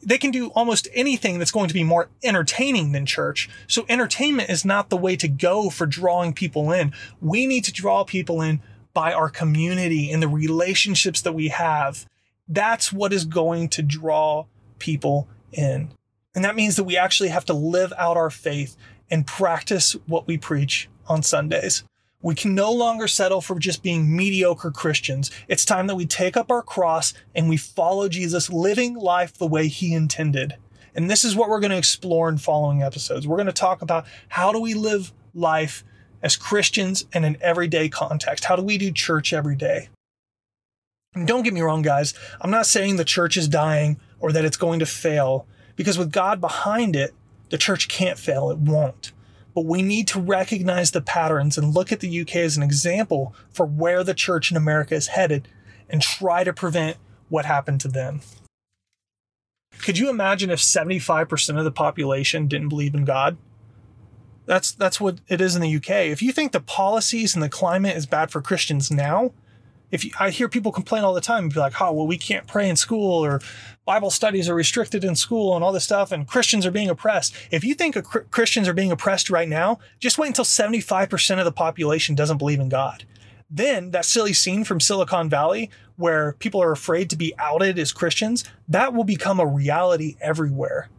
they 0.05 0.17
can 0.17 0.31
do 0.31 0.47
almost 0.49 0.87
anything 0.93 1.39
that's 1.39 1.51
going 1.51 1.67
to 1.67 1.73
be 1.73 1.83
more 1.83 2.09
entertaining 2.23 2.91
than 2.91 3.05
church. 3.05 3.49
So 3.67 3.85
entertainment 3.89 4.49
is 4.49 4.65
not 4.65 4.89
the 4.89 4.97
way 4.97 5.15
to 5.15 5.27
go 5.27 5.69
for 5.69 5.85
drawing 5.85 6.33
people 6.33 6.71
in. 6.71 6.93
We 7.21 7.45
need 7.45 7.63
to 7.65 7.73
draw 7.73 8.03
people 8.03 8.41
in 8.41 8.61
by 8.93 9.13
our 9.13 9.29
community 9.29 10.11
and 10.11 10.21
the 10.21 10.27
relationships 10.27 11.21
that 11.21 11.33
we 11.33 11.49
have. 11.49 12.05
That's 12.47 12.93
what 12.93 13.13
is 13.13 13.25
going 13.25 13.69
to 13.69 13.81
draw 13.81 14.45
people 14.79 15.27
in. 15.51 15.91
And 16.35 16.43
that 16.43 16.55
means 16.55 16.75
that 16.75 16.83
we 16.83 16.97
actually 16.97 17.29
have 17.29 17.45
to 17.45 17.53
live 17.53 17.93
out 17.97 18.17
our 18.17 18.29
faith 18.29 18.75
and 19.09 19.25
practice 19.25 19.93
what 20.07 20.27
we 20.27 20.37
preach 20.37 20.89
on 21.07 21.23
Sundays. 21.23 21.83
We 22.23 22.35
can 22.35 22.55
no 22.55 22.71
longer 22.71 23.07
settle 23.07 23.41
for 23.41 23.59
just 23.59 23.83
being 23.83 24.15
mediocre 24.15 24.71
Christians. 24.71 25.29
It's 25.49 25.65
time 25.65 25.87
that 25.87 25.95
we 25.95 26.05
take 26.05 26.37
up 26.37 26.49
our 26.49 26.61
cross 26.61 27.13
and 27.35 27.49
we 27.49 27.57
follow 27.57 28.07
Jesus, 28.07 28.49
living 28.49 28.95
life 28.95 29.33
the 29.33 29.45
way 29.45 29.67
he 29.67 29.93
intended. 29.93 30.55
And 30.95 31.11
this 31.11 31.25
is 31.25 31.35
what 31.35 31.49
we're 31.49 31.59
going 31.59 31.71
to 31.71 31.77
explore 31.77 32.29
in 32.29 32.37
following 32.37 32.81
episodes. 32.81 33.27
We're 33.27 33.35
going 33.35 33.47
to 33.47 33.53
talk 33.53 33.81
about 33.81 34.05
how 34.29 34.53
do 34.53 34.61
we 34.61 34.73
live 34.73 35.11
life 35.33 35.83
as 36.21 36.37
Christians 36.37 37.05
in 37.13 37.25
an 37.25 37.35
everyday 37.41 37.89
context? 37.89 38.45
How 38.45 38.55
do 38.55 38.63
we 38.63 38.77
do 38.77 38.89
church 38.89 39.33
every 39.33 39.57
day? 39.57 39.89
And 41.13 41.27
don't 41.27 41.43
get 41.43 41.53
me 41.53 41.61
wrong, 41.61 41.81
guys. 41.81 42.13
I'm 42.39 42.51
not 42.51 42.67
saying 42.67 42.95
the 42.95 43.03
church 43.03 43.35
is 43.35 43.49
dying 43.49 43.99
or 44.21 44.31
that 44.31 44.45
it's 44.45 44.55
going 44.55 44.79
to 44.79 44.85
fail, 44.85 45.45
because 45.75 45.97
with 45.97 46.13
God 46.13 46.39
behind 46.39 46.95
it, 46.95 47.13
the 47.49 47.57
church 47.57 47.89
can't 47.89 48.17
fail. 48.17 48.49
It 48.49 48.59
won't 48.59 49.11
but 49.53 49.65
we 49.65 49.81
need 49.81 50.07
to 50.09 50.19
recognize 50.19 50.91
the 50.91 51.01
patterns 51.01 51.57
and 51.57 51.73
look 51.73 51.91
at 51.91 51.99
the 51.99 52.21
UK 52.21 52.37
as 52.37 52.57
an 52.57 52.63
example 52.63 53.35
for 53.51 53.65
where 53.65 54.03
the 54.03 54.13
church 54.13 54.51
in 54.51 54.57
America 54.57 54.95
is 54.95 55.07
headed 55.07 55.47
and 55.89 56.01
try 56.01 56.43
to 56.43 56.53
prevent 56.53 56.97
what 57.29 57.45
happened 57.45 57.81
to 57.81 57.87
them. 57.87 58.21
Could 59.79 59.97
you 59.97 60.09
imagine 60.09 60.49
if 60.49 60.59
75% 60.59 61.57
of 61.57 61.63
the 61.63 61.71
population 61.71 62.47
didn't 62.47 62.69
believe 62.69 62.95
in 62.95 63.05
God? 63.05 63.37
That's 64.45 64.71
that's 64.71 64.99
what 64.99 65.19
it 65.29 65.39
is 65.39 65.55
in 65.55 65.61
the 65.61 65.75
UK. 65.75 65.89
If 66.11 66.21
you 66.21 66.31
think 66.31 66.51
the 66.51 66.59
policies 66.59 67.33
and 67.33 67.41
the 67.41 67.49
climate 67.49 67.95
is 67.95 68.05
bad 68.05 68.29
for 68.29 68.41
Christians 68.41 68.91
now, 68.91 69.31
if 69.93 70.03
you, 70.03 70.11
I 70.19 70.31
hear 70.31 70.49
people 70.49 70.71
complain 70.71 71.03
all 71.03 71.13
the 71.13 71.21
time, 71.21 71.47
be 71.47 71.59
like, 71.59 71.79
"Oh, 71.79 71.93
well, 71.93 72.07
we 72.07 72.17
can't 72.17 72.47
pray 72.47 72.67
in 72.67 72.75
school," 72.75 73.23
or 73.23 73.39
Bible 73.85 74.09
studies 74.09 74.49
are 74.49 74.55
restricted 74.55 75.03
in 75.03 75.15
school, 75.15 75.55
and 75.55 75.63
all 75.63 75.71
this 75.71 75.83
stuff, 75.85 76.11
and 76.11 76.27
Christians 76.27 76.65
are 76.65 76.71
being 76.71 76.89
oppressed. 76.89 77.33
If 77.51 77.63
you 77.63 77.75
think 77.75 77.95
Christians 78.31 78.67
are 78.67 78.73
being 78.73 78.91
oppressed 78.91 79.29
right 79.29 79.47
now, 79.47 79.79
just 79.99 80.17
wait 80.17 80.27
until 80.27 80.45
seventy-five 80.45 81.09
percent 81.09 81.39
of 81.39 81.45
the 81.45 81.51
population 81.51 82.15
doesn't 82.15 82.39
believe 82.39 82.59
in 82.59 82.69
God. 82.69 83.05
Then 83.49 83.91
that 83.91 84.05
silly 84.05 84.33
scene 84.33 84.63
from 84.63 84.79
Silicon 84.79 85.29
Valley 85.29 85.69
where 85.95 86.33
people 86.33 86.61
are 86.61 86.71
afraid 86.71 87.07
to 87.11 87.15
be 87.15 87.35
outed 87.37 87.77
as 87.77 87.91
Christians, 87.91 88.43
that 88.67 88.95
will 88.95 89.03
become 89.03 89.39
a 89.39 89.45
reality 89.45 90.15
everywhere. 90.19 90.89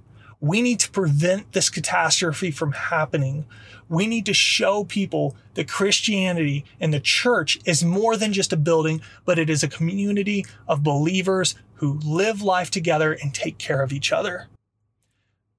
We 0.44 0.60
need 0.60 0.78
to 0.80 0.90
prevent 0.90 1.52
this 1.52 1.70
catastrophe 1.70 2.50
from 2.50 2.72
happening. 2.72 3.46
We 3.88 4.06
need 4.06 4.26
to 4.26 4.34
show 4.34 4.84
people 4.84 5.34
that 5.54 5.68
Christianity 5.68 6.66
and 6.78 6.92
the 6.92 7.00
church 7.00 7.58
is 7.64 7.82
more 7.82 8.18
than 8.18 8.34
just 8.34 8.52
a 8.52 8.58
building, 8.58 9.00
but 9.24 9.38
it 9.38 9.48
is 9.48 9.62
a 9.62 9.68
community 9.68 10.44
of 10.68 10.82
believers 10.82 11.54
who 11.76 11.98
live 12.04 12.42
life 12.42 12.70
together 12.70 13.14
and 13.14 13.32
take 13.32 13.56
care 13.56 13.80
of 13.80 13.90
each 13.90 14.12
other. 14.12 14.48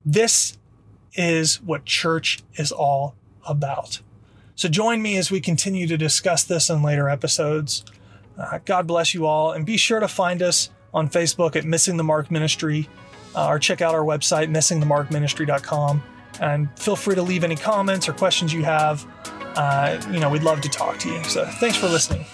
This 0.05 0.55
is 1.15 1.63
what 1.63 1.85
church 1.85 2.43
is 2.53 2.71
all 2.71 3.15
about. 3.43 4.01
So 4.53 4.69
join 4.69 5.01
me 5.01 5.17
as 5.17 5.31
we 5.31 5.41
continue 5.41 5.87
to 5.87 5.97
discuss 5.97 6.43
this 6.43 6.69
in 6.69 6.83
later 6.83 7.09
episodes. 7.09 7.83
Uh, 8.37 8.59
God 8.63 8.85
bless 8.85 9.15
you 9.15 9.25
all, 9.25 9.51
and 9.51 9.65
be 9.65 9.77
sure 9.77 9.99
to 9.99 10.07
find 10.07 10.43
us 10.43 10.69
on 10.93 11.09
Facebook 11.09 11.55
at 11.55 11.65
Missing 11.65 11.97
the 11.97 12.03
Mark 12.03 12.29
Ministry 12.29 12.87
uh, 13.35 13.47
or 13.47 13.59
check 13.59 13.81
out 13.81 13.93
our 13.93 14.03
website, 14.03 14.49
missingthemarkministry.com. 14.49 16.03
And 16.41 16.79
feel 16.79 16.95
free 16.95 17.15
to 17.15 17.21
leave 17.21 17.43
any 17.43 17.55
comments 17.55 18.09
or 18.09 18.13
questions 18.13 18.53
you 18.53 18.63
have. 18.63 19.05
Uh, 19.55 20.01
you 20.11 20.19
know, 20.19 20.29
we'd 20.29 20.43
love 20.43 20.61
to 20.61 20.69
talk 20.69 20.97
to 20.99 21.09
you. 21.09 21.23
So 21.23 21.45
thanks 21.45 21.77
for 21.77 21.87
listening. 21.87 22.25